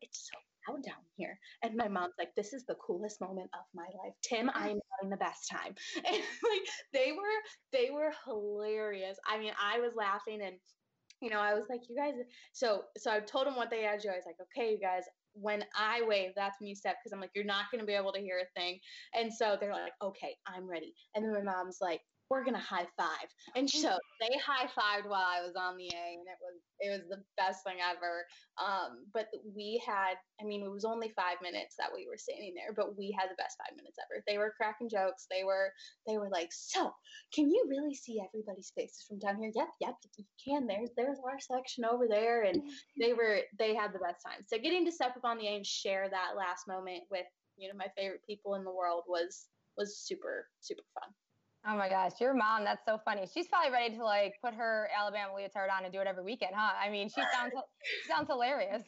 [0.00, 1.38] "It's so loud down here.
[1.62, 4.14] And my mom's like, this is the coolest moment of my life.
[4.22, 5.74] Tim, I am having the best time.
[5.96, 7.38] And like they were
[7.72, 9.16] they were hilarious.
[9.26, 10.56] I mean, I was laughing and
[11.20, 12.14] you know, I was like, you guys
[12.52, 14.08] so so I told them what they had do.
[14.08, 15.02] I was like, okay, you guys,
[15.40, 18.12] when I wave, that's when you step because I'm like, you're not gonna be able
[18.12, 18.78] to hear a thing.
[19.14, 20.94] And so they're like, okay, I'm ready.
[21.14, 22.00] And then my mom's like,
[22.30, 23.28] we're gonna high five.
[23.56, 26.90] And so they high fived while I was on the A, and it was it
[26.90, 28.24] was the best thing ever.
[28.58, 29.26] Um, but
[29.56, 32.96] we had, I mean, it was only five minutes that we were standing there, but
[32.96, 34.22] we had the best five minutes ever.
[34.26, 35.26] They were cracking jokes.
[35.30, 35.72] They were
[36.06, 36.92] they were like, so
[37.34, 39.52] can you really see everybody's faces from down here?
[39.54, 40.66] Yep, yep, you can.
[40.66, 42.62] There's there's our section over there, and
[43.00, 44.44] they were they had the best time.
[44.46, 47.26] So getting to step up on the A and share that last moment with
[47.56, 51.10] you know my favorite people in the world was was super super fun.
[51.66, 53.26] Oh my gosh, your mom, that's so funny.
[53.26, 56.52] She's probably ready to like put her Alabama leotard on and do it every weekend,
[56.54, 56.72] huh?
[56.80, 57.52] I mean, she sounds
[57.82, 58.82] she sounds hilarious.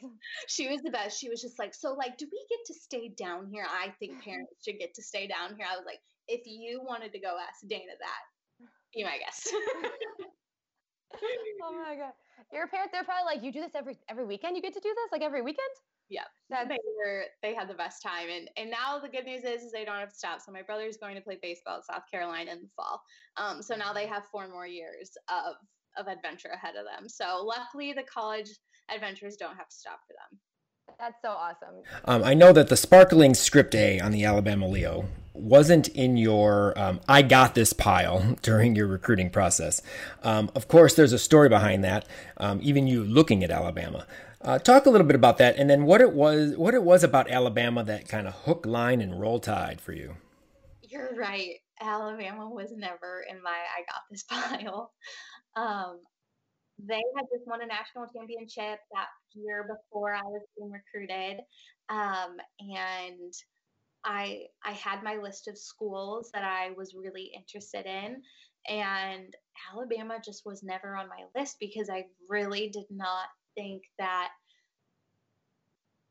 [0.47, 1.19] She was the best.
[1.19, 3.65] She was just like, "So like, do we get to stay down here?
[3.69, 7.11] I think parents should get to stay down here." I was like, "If you wanted
[7.11, 9.53] to go ask Dana that, be my guest."
[11.61, 12.13] oh my god.
[12.53, 14.55] Your parents they're probably like, "You do this every every weekend?
[14.55, 15.69] You get to do this like every weekend?"
[16.11, 19.63] Yeah they were they had the best time and and now the good news is,
[19.63, 22.03] is they don't have to stop so my brother's going to play baseball at south
[22.11, 23.01] carolina in the fall
[23.37, 25.55] um, so now they have four more years of
[25.97, 28.49] of adventure ahead of them so luckily the college
[28.93, 30.39] adventures don't have to stop for them
[30.99, 31.83] that's so awesome.
[32.05, 36.77] Um, I know that the sparkling script A on the Alabama Leo wasn't in your
[36.77, 39.81] um, I got this pile during your recruiting process.
[40.23, 42.07] Um, of course, there's a story behind that,
[42.37, 44.05] um, even you looking at Alabama.
[44.43, 47.03] Uh, talk a little bit about that, and then what it was, what it was
[47.03, 50.15] about Alabama that kind of hook, line, and roll tide for you.
[50.81, 51.55] You're right.
[51.79, 54.91] Alabama was never in my I got this pile.
[55.55, 55.99] Um,
[56.79, 61.41] they had just won a national championship that year before I was being recruited,
[61.89, 63.33] um, and
[64.03, 68.23] I I had my list of schools that I was really interested in,
[68.67, 69.33] and
[69.71, 74.29] Alabama just was never on my list because I really did not think that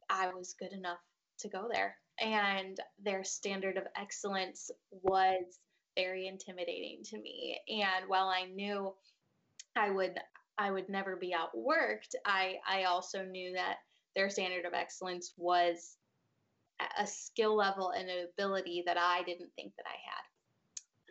[0.08, 0.98] I was good enough
[1.40, 1.96] to go there.
[2.20, 5.58] And their standard of excellence was
[5.96, 7.58] very intimidating to me.
[7.68, 8.94] And while I knew
[9.76, 10.18] I would
[10.58, 13.76] I would never be outworked, I I also knew that
[14.14, 15.96] their standard of excellence was
[16.98, 20.24] a skill level and an ability that I didn't think that I had.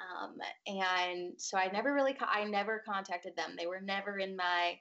[0.01, 3.55] Um, and so I never really, I never contacted them.
[3.57, 4.79] They were never in my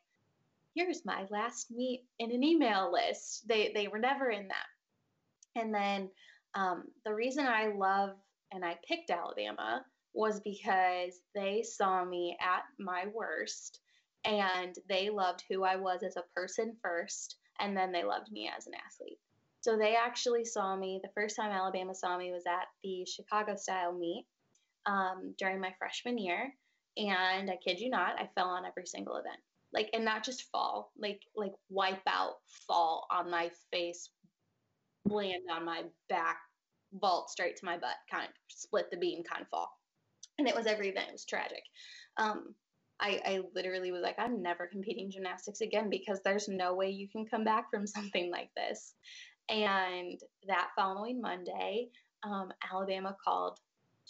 [0.78, 3.46] here's my last meet in an email list.
[3.48, 5.60] They they were never in that.
[5.60, 6.10] And then
[6.54, 8.10] um, the reason I love
[8.52, 13.80] and I picked Alabama was because they saw me at my worst
[14.24, 18.50] and they loved who I was as a person first, and then they loved me
[18.56, 19.18] as an athlete.
[19.60, 21.00] So they actually saw me.
[21.02, 24.26] The first time Alabama saw me was at the Chicago style meet
[24.86, 26.52] um, during my freshman year,
[26.96, 29.40] and I kid you not, I fell on every single event.
[29.72, 32.34] Like, and not just fall, like like wipe out,
[32.66, 34.10] fall on my face,
[35.06, 36.38] land on my back,
[36.92, 39.70] vault straight to my butt, kind of split the beam, kind of fall.
[40.38, 41.08] And it was every event.
[41.08, 41.62] It was tragic.
[42.16, 42.54] Um,
[43.00, 47.08] I, I literally was like, I'm never competing gymnastics again because there's no way you
[47.08, 48.94] can come back from something like this.
[49.48, 51.88] And that following Monday,
[52.22, 53.58] um, Alabama called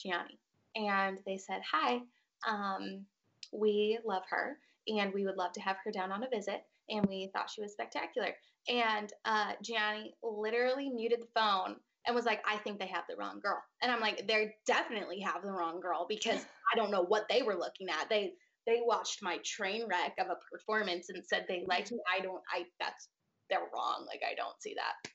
[0.02, 0.38] Gianni
[0.74, 2.00] and they said, Hi,
[2.46, 3.04] um,
[3.52, 6.62] we love her and we would love to have her down on a visit.
[6.88, 8.34] And we thought she was spectacular.
[8.68, 11.76] And uh, Gianni literally muted the phone
[12.06, 13.62] and was like, I think they have the wrong girl.
[13.82, 16.40] And I'm like, they definitely have the wrong girl because
[16.72, 18.08] I don't know what they were looking at.
[18.08, 18.32] They
[18.66, 21.98] they watched my train wreck of a performance and said they liked me.
[22.14, 23.08] I don't I that's
[23.48, 24.06] they're wrong.
[24.06, 25.10] Like I don't see that.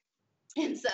[0.55, 0.89] And so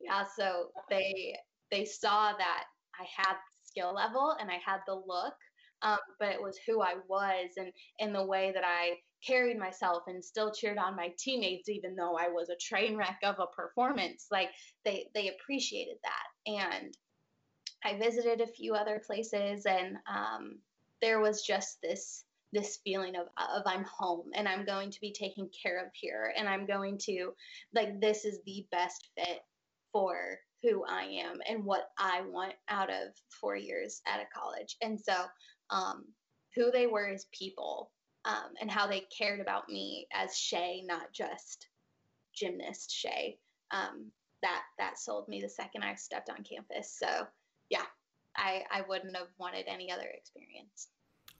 [0.00, 1.36] yeah, so they
[1.70, 2.64] they saw that
[2.98, 5.34] I had skill level and I had the look,
[5.82, 10.04] um, but it was who I was and in the way that I carried myself
[10.06, 13.46] and still cheered on my teammates even though I was a train wreck of a
[13.46, 14.26] performance.
[14.30, 14.50] Like
[14.84, 16.52] they they appreciated that.
[16.52, 16.94] And
[17.84, 20.58] I visited a few other places and um,
[21.00, 25.12] there was just this this feeling of of I'm home and I'm going to be
[25.12, 27.32] taken care of here and I'm going to
[27.74, 29.40] like this is the best fit
[29.92, 33.08] for who I am and what I want out of
[33.40, 34.76] four years at a college.
[34.82, 35.14] And so,
[35.70, 36.04] um,
[36.54, 37.90] who they were as people
[38.24, 41.68] um, and how they cared about me as Shea, not just
[42.34, 43.38] gymnast Shea.
[43.70, 44.10] Um,
[44.42, 46.96] that that sold me the second I stepped on campus.
[46.96, 47.26] So,
[47.70, 47.84] yeah,
[48.36, 50.88] I I wouldn't have wanted any other experience.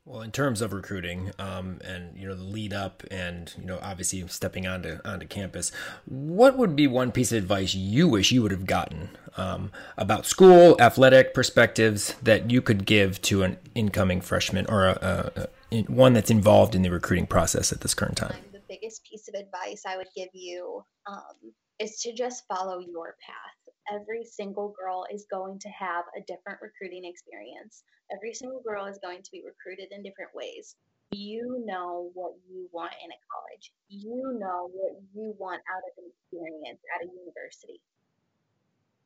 [0.09, 3.78] Well, in terms of recruiting, um, and you know the lead up, and you know
[3.82, 5.70] obviously stepping onto onto campus,
[6.06, 10.24] what would be one piece of advice you wish you would have gotten um, about
[10.24, 15.82] school athletic perspectives that you could give to an incoming freshman or a, a, a,
[15.82, 18.34] one that's involved in the recruiting process at this current time?
[18.50, 23.14] The biggest piece of advice I would give you um, is to just follow your
[23.20, 23.57] path
[23.93, 27.82] every single girl is going to have a different recruiting experience.
[28.12, 30.76] Every single girl is going to be recruited in different ways.
[31.11, 33.72] You know what you want in a college.
[33.89, 37.80] You know what you want out of an experience at a university.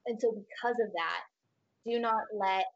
[0.07, 1.23] And so, because of that,
[1.87, 2.67] do not let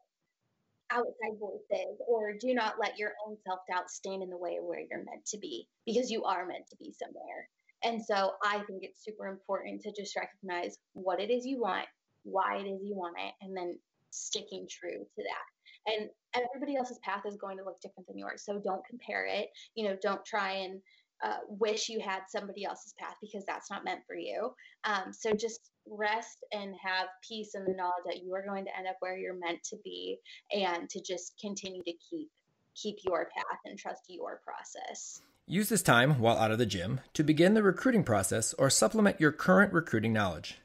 [0.89, 4.63] outside voices or do not let your own self doubt stand in the way of
[4.63, 7.49] where you're meant to be because you are meant to be somewhere.
[7.83, 11.85] And so I think it's super important to just recognize what it is you want,
[12.27, 13.77] why it is you want it, and then
[14.11, 15.93] sticking true to that.
[15.93, 18.43] And everybody else's path is going to look different than yours.
[18.43, 19.47] So don't compare it.
[19.75, 20.81] You know, don't try and
[21.23, 24.51] uh, wish you had somebody else's path because that's not meant for you.
[24.83, 28.77] Um, so just rest and have peace in the knowledge that you are going to
[28.77, 30.17] end up where you're meant to be,
[30.51, 32.29] and to just continue to keep
[32.75, 35.21] keep your path and trust your process.
[35.47, 39.19] Use this time while out of the gym to begin the recruiting process or supplement
[39.19, 40.57] your current recruiting knowledge.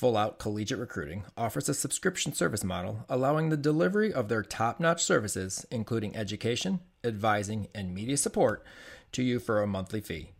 [0.00, 4.80] Full Out Collegiate Recruiting offers a subscription service model allowing the delivery of their top
[4.80, 8.64] notch services, including education, advising, and media support,
[9.12, 10.30] to you for a monthly fee.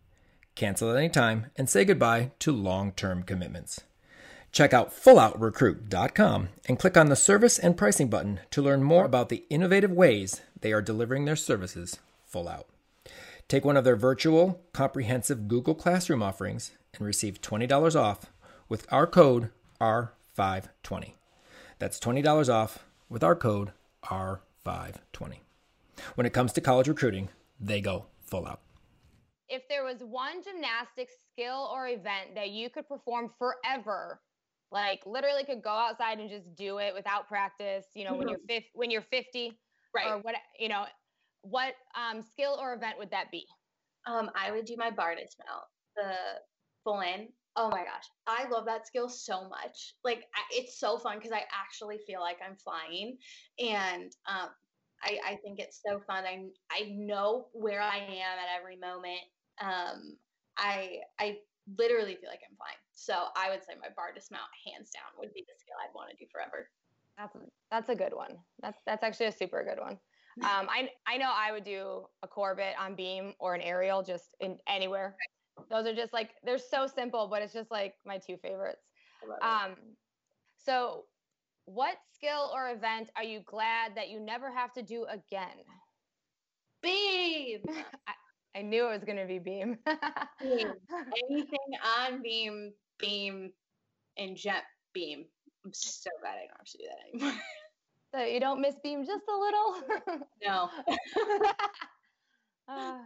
[0.55, 3.81] Cancel at any time and say goodbye to long term commitments.
[4.51, 9.29] Check out fulloutrecruit.com and click on the service and pricing button to learn more about
[9.29, 12.65] the innovative ways they are delivering their services full out.
[13.47, 18.25] Take one of their virtual, comprehensive Google Classroom offerings and receive $20 off
[18.71, 19.49] with our code
[19.81, 21.15] R520.
[21.77, 23.73] That's $20 off with our code
[24.05, 25.39] R520.
[26.15, 27.27] When it comes to college recruiting,
[27.59, 28.61] they go full out.
[29.49, 34.21] If there was one gymnastics skill or event that you could perform forever,
[34.71, 38.19] like literally could go outside and just do it without practice, you know, mm-hmm.
[38.19, 39.59] when you're 50, when you're 50
[39.93, 40.07] right.
[40.07, 40.85] or what, you know,
[41.41, 43.45] what um, skill or event would that be?
[44.07, 45.65] Um, I would do my bar dismount,
[45.97, 46.13] the
[46.85, 47.27] full in.
[47.55, 49.95] Oh my gosh, I love that skill so much.
[50.03, 53.17] Like it's so fun because I actually feel like I'm flying,
[53.59, 54.49] and um,
[55.03, 56.25] I, I think it's so fun.
[56.25, 59.19] I I know where I am at every moment.
[59.59, 60.17] Um,
[60.57, 61.39] I I
[61.77, 62.77] literally feel like I'm flying.
[62.93, 66.09] So I would say my bar dismount, hands down, would be the skill I'd want
[66.11, 66.69] to do forever.
[67.17, 67.35] That's
[67.69, 68.37] that's a good one.
[68.61, 69.99] That's that's actually a super good one.
[70.43, 74.33] Um, I I know I would do a Corbett on beam or an aerial just
[74.39, 75.17] in anywhere.
[75.69, 78.81] Those are just like they're so simple, but it's just like my two favorites.
[79.41, 79.75] Um,
[80.57, 81.05] so,
[81.65, 85.63] what skill or event are you glad that you never have to do again?
[86.81, 87.61] Beam.
[88.07, 88.13] I,
[88.55, 89.77] I knew it was going to be beam.
[90.41, 90.73] beam.
[91.29, 91.59] Anything
[91.99, 93.51] on beam, beam,
[94.17, 95.25] and jet beam.
[95.65, 97.41] I'm so glad I don't have to do that anymore.
[98.13, 100.27] So you don't miss beam just a little?
[100.45, 100.69] no.
[102.67, 102.97] uh,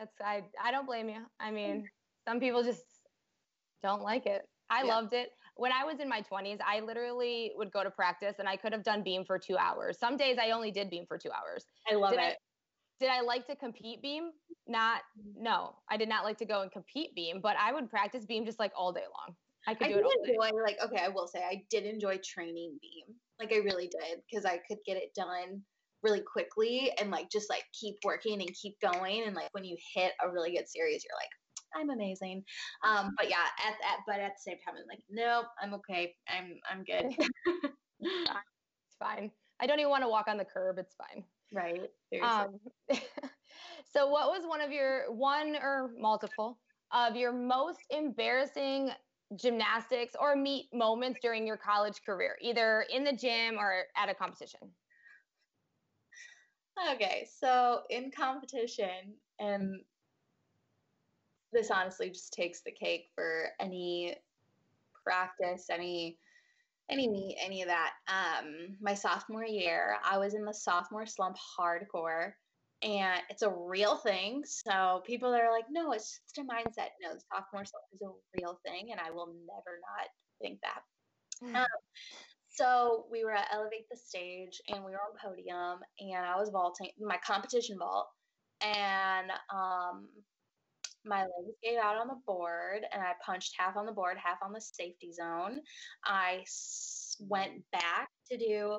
[0.00, 0.42] that's I.
[0.62, 1.20] I don't blame you.
[1.38, 1.84] I mean, mm.
[2.26, 2.82] some people just
[3.82, 4.42] don't like it.
[4.70, 4.94] I yeah.
[4.94, 5.30] loved it.
[5.56, 8.72] When I was in my 20s, I literally would go to practice and I could
[8.72, 9.98] have done beam for two hours.
[9.98, 11.66] Some days I only did beam for two hours.
[11.90, 12.22] I love did it.
[12.22, 12.36] I,
[12.98, 14.30] did I like to compete beam?
[14.66, 15.02] Not,
[15.36, 15.74] no.
[15.90, 18.58] I did not like to go and compete beam, but I would practice beam just
[18.58, 19.36] like all day long.
[19.66, 20.32] I could do I it all day.
[20.32, 23.14] Enjoy, like, okay, I will say I did enjoy training beam.
[23.38, 25.62] Like I really did because I could get it done
[26.02, 29.24] really quickly and like just like keep working and keep going.
[29.26, 31.30] And like when you hit a really good series, you're like,
[31.74, 32.42] I'm amazing.
[32.84, 36.14] Um, but yeah, at, at but at the same time, I'm like, nope, I'm okay.
[36.28, 37.14] I'm I'm good.
[38.00, 39.30] it's fine.
[39.60, 40.78] I don't even want to walk on the curb.
[40.78, 41.24] It's fine.
[41.52, 41.90] Right.
[42.22, 42.58] Um,
[43.92, 46.58] so, what was one of your one or multiple
[46.92, 48.90] of your most embarrassing
[49.36, 54.14] gymnastics or meet moments during your college career, either in the gym or at a
[54.14, 54.60] competition?
[56.94, 59.80] Okay, so in competition, and
[61.52, 64.16] this honestly just takes the cake for any
[65.04, 66.18] practice, any
[66.90, 67.92] any meet, any of that.
[68.08, 72.32] Um, my sophomore year, I was in the sophomore slump hardcore,
[72.82, 74.42] and it's a real thing.
[74.44, 76.88] So people that are like, no, it's just a mindset.
[77.00, 78.10] No, the sophomore slump is a
[78.40, 80.08] real thing, and I will never not
[80.40, 80.82] think that.
[81.44, 81.56] Mm.
[81.56, 81.66] Um,
[82.60, 86.50] so we were at Elevate the Stage, and we were on podium, and I was
[86.50, 88.08] vaulting my competition vault,
[88.60, 90.08] and um,
[91.04, 94.38] my legs gave out on the board and I punched half on the board, half
[94.42, 95.60] on the safety zone.
[96.04, 98.78] I s- went back to do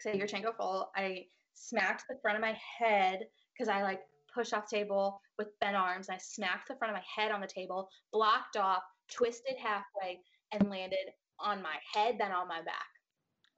[0.00, 0.90] say Yurchenko full.
[0.96, 1.24] I
[1.54, 3.20] smacked the front of my head
[3.52, 4.00] because I like
[4.34, 6.08] pushed off table with bent arms.
[6.08, 10.20] I smacked the front of my head on the table, blocked off, twisted halfway,
[10.52, 11.08] and landed
[11.40, 12.88] on my head, then on my back.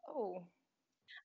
[0.09, 0.43] Oh.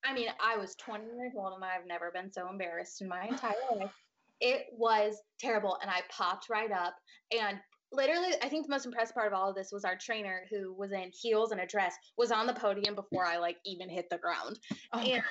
[0.03, 3.26] I mean, I was 20 years old and I've never been so embarrassed in my
[3.26, 3.93] entire life.
[4.39, 5.78] It was terrible.
[5.82, 6.95] And I popped right up.
[7.32, 7.58] And
[7.91, 10.74] literally, I think the most impressive part of all of this was our trainer, who
[10.74, 14.06] was in heels and a dress, was on the podium before I like even hit
[14.10, 14.60] the ground.
[14.93, 15.24] Oh, and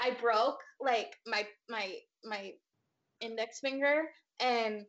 [0.00, 1.94] I broke like my my
[2.24, 2.52] my
[3.20, 4.04] index finger
[4.40, 4.84] and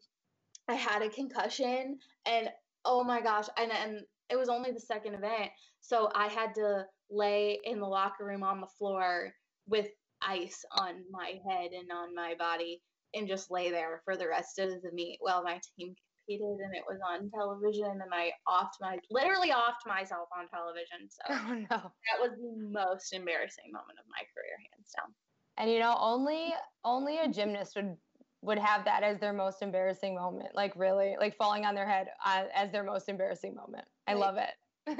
[0.67, 2.49] I had a concussion and
[2.85, 4.01] oh my gosh and and
[4.31, 8.43] it was only the second event so I had to lay in the locker room
[8.43, 9.33] on the floor
[9.67, 9.87] with
[10.21, 12.81] ice on my head and on my body
[13.13, 15.95] and just lay there for the rest of the meet while my team
[16.31, 21.09] competed and it was on television and I offed my literally offed myself on television.
[21.09, 21.91] So oh, no.
[21.91, 25.13] that was the most embarrassing moment of my career, hands down.
[25.57, 26.53] And you know, only
[26.83, 27.97] only a gymnast would
[28.43, 30.55] would have that as their most embarrassing moment.
[30.55, 33.85] Like really, like falling on their head uh, as their most embarrassing moment.
[34.07, 34.49] I love it.
[34.87, 34.97] it's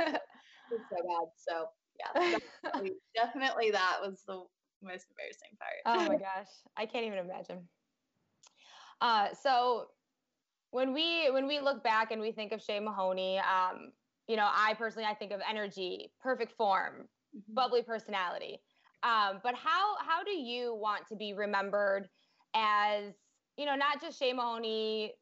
[0.89, 1.28] so bad.
[1.38, 1.68] So
[1.99, 4.43] yeah, definitely, definitely that was the
[4.84, 5.82] most embarrassing part.
[5.86, 7.68] oh my gosh, I can't even imagine.
[9.02, 9.88] Uh, so
[10.72, 13.91] when we when we look back and we think of Shea Mahoney, um,
[14.28, 17.54] you know, I personally I think of energy, perfect form, mm-hmm.
[17.54, 18.62] bubbly personality.
[19.04, 22.08] Um, but how how do you want to be remembered
[22.56, 23.14] as
[23.58, 25.14] you know not just Shea Mahoney,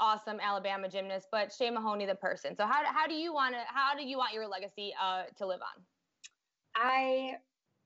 [0.00, 2.56] awesome Alabama gymnast, but Shea Mahoney the person?
[2.56, 5.46] So how how do you want to how do you want your legacy uh, to
[5.46, 5.82] live on?
[6.74, 7.34] I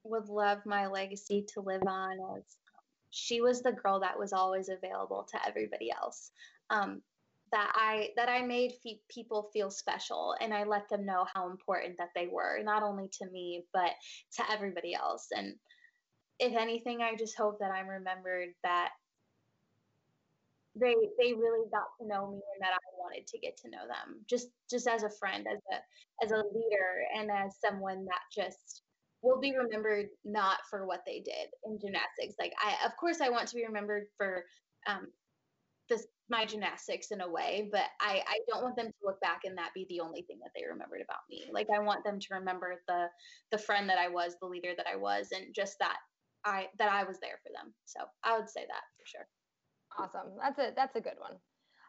[0.05, 2.45] would love my legacy to live on as
[3.11, 6.31] she was the girl that was always available to everybody else.
[6.71, 7.03] Um,
[7.53, 11.49] that I that I made fe- people feel special, and I let them know how
[11.49, 13.93] important that they were, not only to me but
[14.37, 15.29] to everybody else.
[15.35, 15.55] And
[16.41, 18.91] if anything, I just hope that I'm remembered that
[20.77, 23.87] they they really got to know me and that I wanted to get to know
[23.87, 28.23] them just just as a friend as a as a leader and as someone that
[28.35, 28.83] just
[29.25, 32.35] will be remembered not for what they did in gymnastics.
[32.39, 34.45] Like I, of course, I want to be remembered for
[34.87, 35.09] um,
[35.89, 39.41] this my gymnastics in a way, but I, I don't want them to look back
[39.45, 41.51] and that be the only thing that they remembered about me.
[41.53, 43.07] Like I want them to remember the
[43.51, 45.97] the friend that I was, the leader that I was, and just that
[46.45, 47.73] I that I was there for them.
[47.87, 49.27] So I would say that for sure.
[49.99, 50.37] Awesome.
[50.41, 51.39] That's a that's a good one.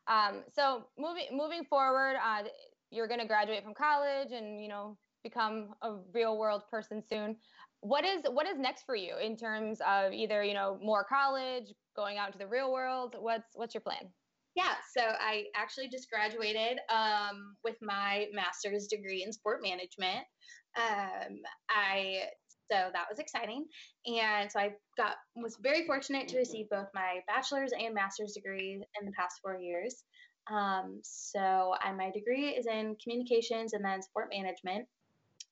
[0.07, 2.43] Um, so moving moving forward, uh,
[2.91, 7.37] you're going to graduate from college, and you know become a real world person soon.
[7.81, 11.73] What is what is next for you in terms of either you know more college,
[11.95, 13.15] going out into the real world?
[13.19, 14.11] What's what's your plan?
[14.55, 20.25] Yeah, so I actually just graduated um, with my master's degree in sport management.
[20.77, 21.39] Um,
[21.69, 22.27] I
[22.71, 23.65] so that was exciting,
[24.05, 28.81] and so I got was very fortunate to receive both my bachelor's and master's degrees
[28.99, 30.03] in the past four years.
[30.51, 34.87] Um, so I, my degree is in communications and then sport management.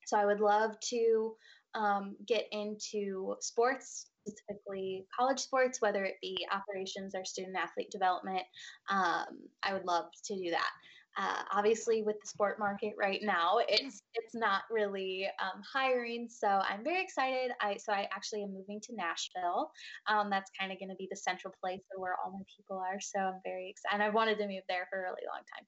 [0.06, 1.36] So I would love to
[1.76, 8.44] um, get into sports, specifically college sports, whether it be operations or student athlete development.
[8.90, 10.70] Um, I would love to do that.
[11.18, 16.28] Uh, obviously, with the sport market right now, it's it's not really um, hiring.
[16.30, 17.52] So I'm very excited.
[17.62, 19.72] I so I actually am moving to Nashville.
[20.08, 23.00] Um, that's kind of going to be the central place where all my people are.
[23.00, 23.94] So I'm very excited.
[23.94, 25.66] And I wanted to move there for a really long time.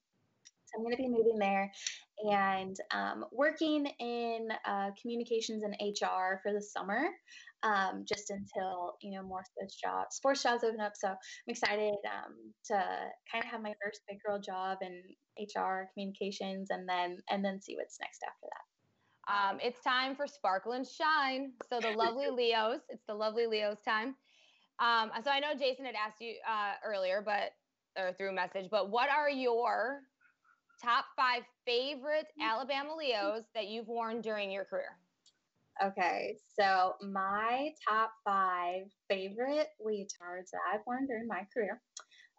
[0.65, 1.71] So I'm going to be moving there
[2.23, 7.09] and um, working in uh, communications and HR for the summer,
[7.65, 10.93] um, just until you know more sports jobs, sports jobs open up.
[10.95, 12.75] So I'm excited um, to
[13.31, 15.01] kind of have my first big girl job in
[15.39, 18.65] HR communications, and then and then see what's next after that.
[19.27, 21.53] Um, it's time for sparkle and shine.
[21.69, 24.15] So the lovely Leos, it's the lovely Leos time.
[24.79, 27.51] Um, so I know Jason had asked you uh, earlier, but
[27.97, 30.01] or through message, but what are your
[30.83, 34.97] top five favorite Alabama Leos that you've worn during your career?
[35.83, 41.81] Okay, so my top five favorite leotards that I've worn during my career.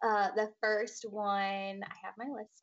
[0.03, 2.59] Uh, the first one, I have my list.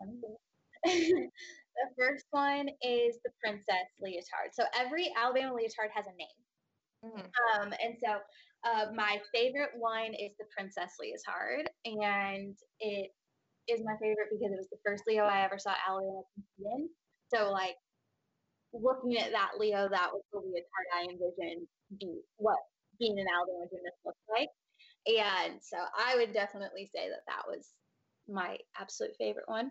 [0.84, 4.50] the first one is the princess leotard.
[4.52, 6.40] So every Alabama leotard has a name.
[7.04, 7.62] Mm-hmm.
[7.62, 8.18] Um, and so
[8.64, 13.10] uh, my favorite one is the princess leotard, and it
[13.68, 16.88] is my favorite because it was the first Leo I ever saw Alabama compete in.
[17.32, 17.76] So like
[18.74, 21.66] looking at that Leo, that was the leotard I envisioned
[21.98, 22.58] be what
[22.98, 24.48] being an Alabama gymnast looks like.
[25.06, 27.68] And so I would definitely say that that was
[28.28, 29.70] my absolute favorite one.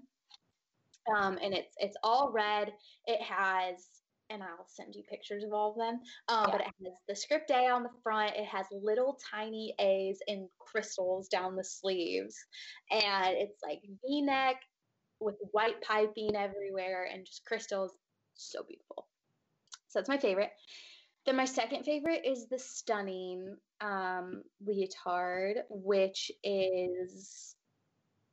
[1.16, 2.72] Um, and it's it's all red.
[3.08, 3.88] It has,
[4.30, 6.00] and I'll send you pictures of all of them.
[6.30, 6.52] Um, yeah.
[6.52, 8.36] But it has the script A on the front.
[8.36, 12.36] It has little tiny A's and crystals down the sleeves,
[12.92, 14.58] and it's like V-neck
[15.20, 17.92] with white piping everywhere and just crystals.
[18.36, 19.08] So beautiful.
[19.88, 20.52] So that's my favorite.
[21.26, 27.56] Then my second favorite is the stunning um, leotard, which is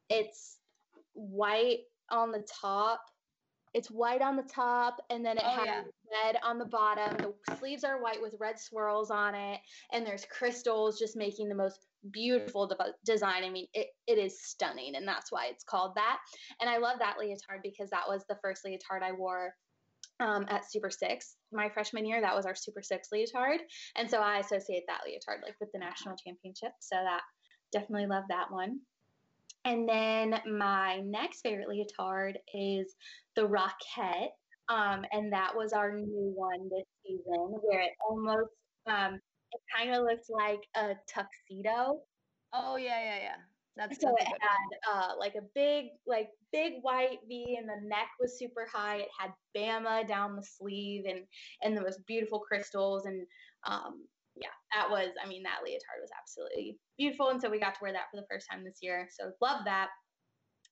[0.08, 0.58] it's
[1.12, 1.80] white
[2.10, 3.00] on the top.
[3.72, 5.82] It's white on the top, and then it oh, has yeah.
[6.24, 7.16] red on the bottom.
[7.46, 9.60] The sleeves are white with red swirls on it,
[9.92, 13.44] and there's crystals just making the most beautiful de- design.
[13.44, 16.18] I mean, it, it is stunning, and that's why it's called that.
[16.60, 19.54] And I love that leotard because that was the first leotard I wore
[20.20, 22.20] um, at Super Six my freshman year.
[22.20, 23.60] That was our Super Six leotard,
[23.96, 26.72] and so I associate that leotard like with the national championship.
[26.80, 27.22] So that
[27.72, 28.80] definitely love that one.
[29.64, 32.94] And then my next favorite leotard is
[33.36, 34.30] the Rockette,
[34.68, 38.50] um, and that was our new one this season, where it almost
[38.86, 39.20] um,
[39.52, 42.00] it kind of looks like a tuxedo.
[42.52, 43.49] Oh yeah, yeah, yeah.
[43.76, 48.08] That's so it had uh, like a big, like big white V, and the neck
[48.18, 48.98] was super high.
[48.98, 51.20] It had Bama down the sleeve, and
[51.62, 53.26] and there was beautiful crystals, and
[53.66, 54.06] um,
[54.36, 55.10] yeah, that was.
[55.24, 58.20] I mean, that leotard was absolutely beautiful, and so we got to wear that for
[58.20, 59.08] the first time this year.
[59.18, 59.88] So love that.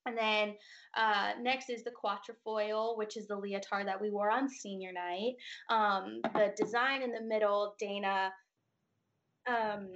[0.07, 0.55] And then
[0.97, 5.35] uh, next is the quatrefoil, which is the leotard that we wore on senior night.
[5.69, 8.33] Um, the design in the middle, Dana
[9.49, 9.89] um,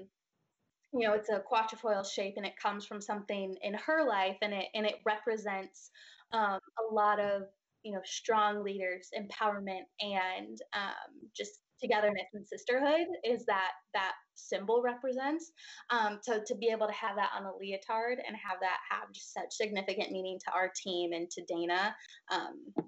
[0.92, 4.52] you know it's a quatrefoil shape and it comes from something in her life and
[4.52, 5.90] it and it represents
[6.32, 6.58] um,
[6.90, 7.42] a lot of
[7.82, 14.82] you know strong leaders empowerment and um, just togetherness and sisterhood is that that symbol
[14.82, 15.52] represents.
[15.90, 19.12] Um, so to be able to have that on a leotard and have that have
[19.12, 21.94] just such significant meaning to our team and to dana
[22.30, 22.86] um,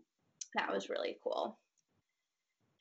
[0.54, 1.58] that was really cool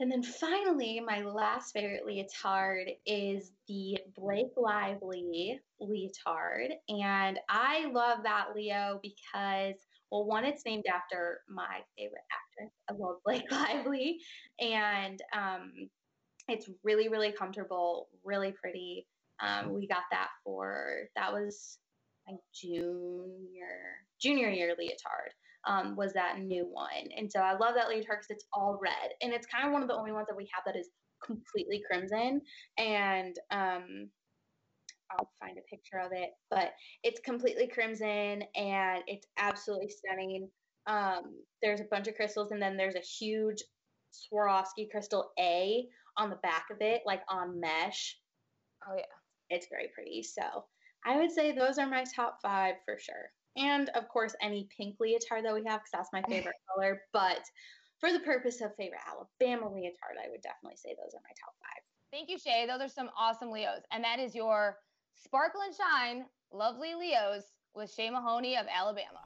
[0.03, 6.71] and then finally, my last favorite leotard is the Blake Lively leotard.
[6.89, 9.75] And I love that Leo because,
[10.11, 12.73] well, one, it's named after my favorite actress.
[12.89, 14.19] I love Blake Lively.
[14.59, 15.71] And um,
[16.49, 19.07] it's really, really comfortable, really pretty.
[19.41, 21.77] Um, we got that for, that was
[22.27, 23.79] my junior,
[24.19, 25.31] junior year leotard
[25.65, 27.09] um, was that new one.
[27.17, 29.11] And so I love that leotard because it's all red.
[29.21, 30.89] And it's kind of one of the only ones that we have that is
[31.25, 32.41] completely crimson.
[32.77, 34.09] And um,
[35.11, 36.71] I'll find a picture of it, but
[37.03, 40.49] it's completely crimson and it's absolutely stunning.
[40.87, 43.63] Um, there's a bunch of crystals, and then there's a huge
[44.11, 45.85] Swarovski crystal A
[46.17, 48.17] on the back of it, like on mesh.
[48.87, 49.03] Oh, yeah.
[49.49, 50.23] It's very pretty.
[50.23, 50.65] So
[51.05, 53.29] I would say those are my top five for sure.
[53.55, 57.01] And of course any pink leotard that we have because that's my favorite color.
[57.11, 57.41] But
[57.99, 61.55] for the purpose of favorite Alabama leotard, I would definitely say those are my top
[61.61, 61.81] five.
[62.11, 62.67] Thank you, Shea.
[62.67, 64.77] Those are some awesome Leos, and that is your
[65.15, 67.43] sparkle and shine, lovely Leos
[67.73, 69.21] with Shea Mahoney of Alabama.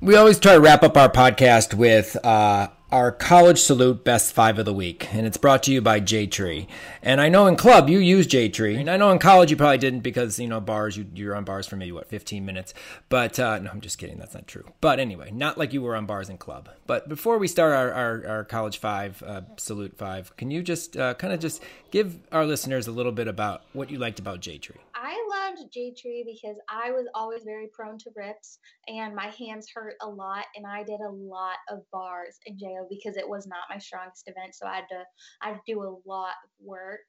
[0.00, 4.58] We always try to wrap up our podcast with uh, our college salute best five
[4.58, 6.68] of the week, and it's brought to you by J Tree.
[7.02, 9.56] And I know in club you use J Tree, and I know in college you
[9.56, 12.74] probably didn't because you know bars you you're on bars for maybe what 15 minutes.
[13.08, 14.18] But uh, no, I'm just kidding.
[14.18, 14.66] That's not true.
[14.82, 16.68] But anyway, not like you were on bars in club.
[16.86, 20.94] But before we start our our, our college five uh, salute five, can you just
[20.94, 21.62] uh, kind of just
[21.92, 24.80] give our listeners a little bit about what you liked about J Tree?
[24.94, 28.58] I loved J Tree because I was always very prone to rips
[28.88, 32.86] and my hands hurt a lot and I did a lot of bars in JO
[32.88, 34.54] because it was not my strongest event.
[34.54, 35.04] So I had to
[35.42, 37.04] I had to do a lot of work.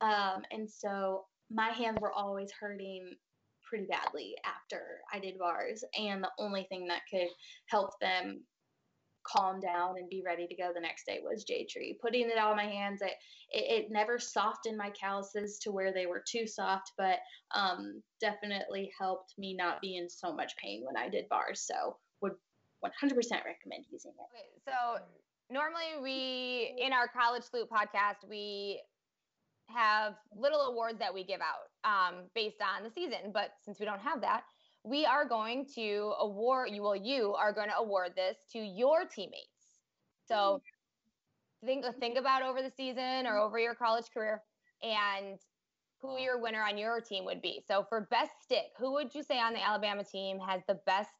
[0.00, 3.14] Um, and so my hands were always hurting
[3.62, 4.82] pretty badly after
[5.12, 5.84] I did bars.
[5.98, 7.28] And the only thing that could
[7.66, 8.42] help them
[9.24, 11.98] calm down and be ready to go the next day was J Tree.
[12.00, 13.14] Putting it on my hands, it,
[13.50, 17.18] it, it never softened my calluses to where they were too soft, but
[17.54, 21.60] um, definitely helped me not be in so much pain when I did bars.
[21.60, 22.32] So would
[22.84, 24.26] 100% recommend using it.
[24.32, 25.02] Okay, so
[25.50, 28.80] normally we in our college salute podcast we
[29.68, 33.86] have little awards that we give out um, based on the season, but since we
[33.86, 34.44] don't have that,
[34.84, 39.04] we are going to award you well you are going to award this to your
[39.04, 39.48] teammates.
[40.28, 40.60] So
[41.64, 41.66] mm-hmm.
[41.66, 44.42] think think about over the season or over your college career
[44.82, 45.38] and
[46.00, 47.62] who your winner on your team would be.
[47.66, 51.10] So for best stick who would you say on the alabama team has the best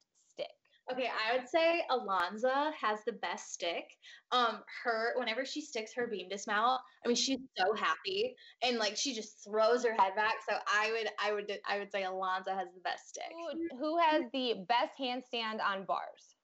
[0.93, 3.85] Okay, I would say Alonza has the best stick.
[4.33, 8.97] Um, her whenever she sticks her beam dismount, I mean she's so happy and like
[8.97, 10.35] she just throws her head back.
[10.49, 13.25] So I would I would I would say Alonza has the best stick.
[13.31, 16.37] Who, who has the best handstand on bars?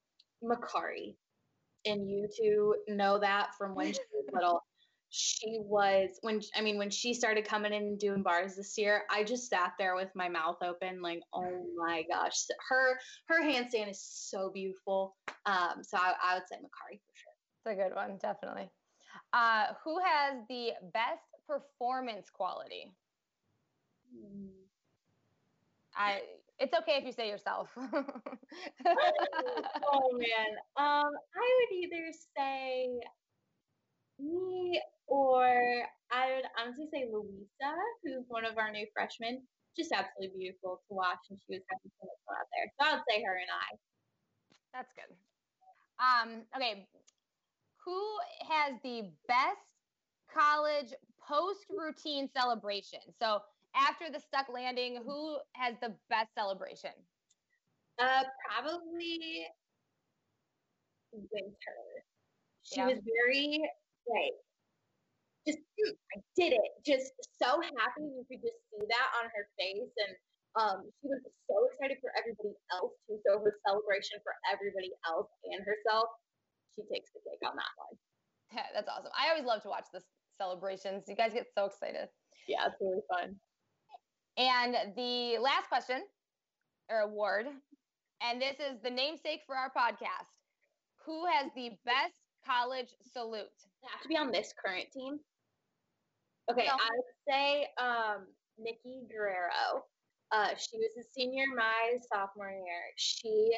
[0.43, 1.15] Makarri.
[1.85, 4.63] And you two know that from when she was little
[5.11, 9.03] she was when I mean when she started coming in and doing bars this year,
[9.09, 12.97] I just sat there with my mouth open, like, oh my gosh, her
[13.27, 15.15] her handstand is so beautiful.
[15.45, 17.33] Um, so I, I would say Makarri for sure.
[17.65, 18.69] It's a good one, definitely.
[19.33, 22.93] Uh, who has the best performance quality?
[24.15, 24.47] Hmm.
[25.95, 26.21] I.
[26.59, 27.69] It's okay if you say yourself.
[27.77, 27.81] oh
[30.13, 32.87] man, um, I would either say
[34.19, 34.79] me
[35.11, 35.43] or
[36.09, 39.43] I would honestly say Louisa, who's one of our new freshmen.
[39.75, 42.67] Just absolutely beautiful to watch, and she was having so much fun out there.
[42.75, 43.69] So I would say her and I.
[44.73, 45.11] That's good.
[45.99, 46.87] Um, okay,
[47.83, 48.01] who
[48.47, 49.75] has the best
[50.33, 52.99] college post routine celebration?
[53.19, 53.39] So
[53.75, 56.91] after the stuck landing, who has the best celebration?
[57.99, 59.45] Uh, probably
[61.11, 61.79] Winter.
[62.63, 62.87] She yeah.
[62.87, 63.61] was very
[64.07, 64.33] like
[65.47, 66.69] just I did it.
[66.85, 70.13] Just so happy you could just see that on her face and
[70.59, 73.15] um, she was so excited for everybody else too.
[73.23, 76.11] So her celebration for everybody else and herself,
[76.75, 77.95] she takes the cake on that one.
[78.51, 79.15] Yeah, that's awesome.
[79.15, 80.03] I always love to watch the
[80.35, 81.07] celebrations.
[81.07, 82.11] You guys get so excited.
[82.47, 83.39] Yeah, it's really fun.
[84.35, 86.03] And the last question
[86.89, 87.47] or award,
[88.19, 90.27] and this is the namesake for our podcast.
[91.05, 93.47] Who has the best college salute?
[93.89, 95.19] have to be on this current team.
[96.49, 96.73] Okay, no.
[96.73, 98.27] I would say um,
[98.59, 99.85] Nickie Guerrero.
[100.31, 102.83] Uh, she was a senior my sophomore year.
[102.97, 103.51] She,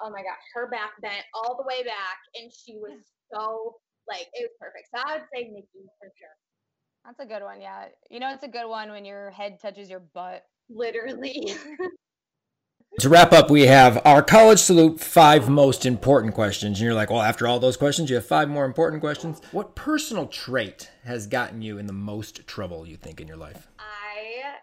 [0.00, 3.00] oh my gosh, her back bent all the way back, and she was
[3.32, 3.76] so
[4.08, 4.88] like it was perfect.
[4.94, 6.36] So I would say Nickie for sure.
[7.04, 7.86] That's a good one, yeah.
[8.10, 10.44] You know, it's a good one when your head touches your butt.
[10.68, 11.54] Literally.
[12.98, 16.78] To wrap up, we have our college salute five most important questions.
[16.78, 19.40] And you're like, well, after all those questions, you have five more important questions.
[19.50, 23.66] What personal trait has gotten you in the most trouble, you think, in your life?
[23.78, 24.56] I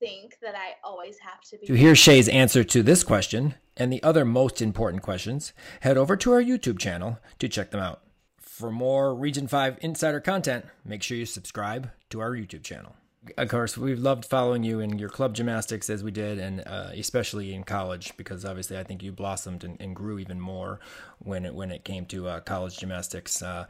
[0.00, 1.66] think that I always have to be.
[1.68, 6.16] To hear Shea's answer to this question and the other most important questions, head over
[6.16, 8.02] to our YouTube channel to check them out.
[8.40, 12.96] For more Region 5 insider content, make sure you subscribe to our YouTube channel
[13.36, 16.90] of course, we've loved following you in your club gymnastics as we did, and uh,
[16.94, 20.80] especially in college, because obviously I think you blossomed and, and grew even more
[21.18, 23.42] when it when it came to uh, college gymnastics.
[23.42, 23.66] Uh,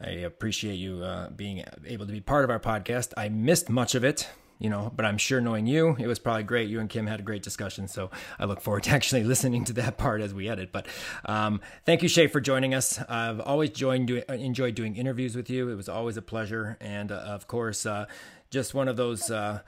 [0.00, 3.12] I appreciate you uh, being able to be part of our podcast.
[3.16, 4.28] I missed much of it,
[4.60, 6.68] you know, but I'm sure knowing you, it was probably great.
[6.68, 9.72] You and Kim had a great discussion, so I look forward to actually listening to
[9.74, 10.70] that part as we edit.
[10.72, 10.86] But
[11.24, 13.00] um, thank you, Shea, for joining us.
[13.08, 15.68] I've always joined enjoyed doing interviews with you.
[15.68, 18.06] It was always a pleasure, and uh, of course uh,
[18.50, 19.60] just one of those uh,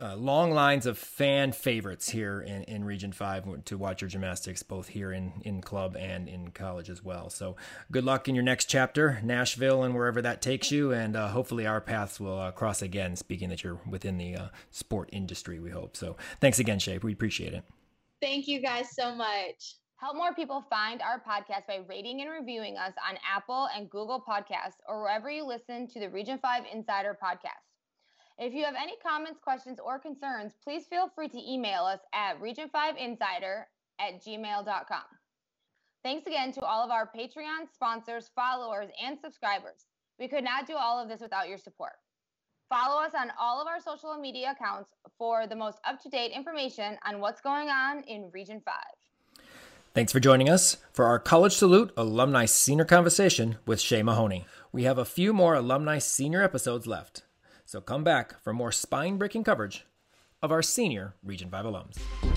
[0.00, 4.62] uh, long lines of fan favorites here in, in Region 5 to watch your gymnastics,
[4.62, 7.30] both here in, in club and in college as well.
[7.30, 7.56] So
[7.90, 10.92] good luck in your next chapter, Nashville, and wherever that takes you.
[10.92, 14.48] And uh, hopefully our paths will uh, cross again, speaking that you're within the uh,
[14.70, 15.96] sport industry, we hope.
[15.96, 16.98] So thanks again, Shea.
[16.98, 17.64] We appreciate it.
[18.20, 19.76] Thank you guys so much.
[19.96, 24.20] Help more people find our podcast by rating and reviewing us on Apple and Google
[24.20, 27.71] Podcasts or wherever you listen to the Region 5 Insider podcast.
[28.44, 32.42] If you have any comments, questions, or concerns, please feel free to email us at
[32.42, 33.62] region5insider
[34.00, 35.02] at gmail.com.
[36.02, 39.86] Thanks again to all of our Patreon sponsors, followers, and subscribers.
[40.18, 41.92] We could not do all of this without your support.
[42.68, 46.32] Follow us on all of our social media accounts for the most up to date
[46.32, 48.74] information on what's going on in Region 5.
[49.94, 54.46] Thanks for joining us for our College Salute Alumni Senior Conversation with Shea Mahoney.
[54.72, 57.22] We have a few more Alumni Senior episodes left,
[57.72, 59.86] so come back for more spine breaking coverage
[60.42, 62.31] of our senior Region 5 alums.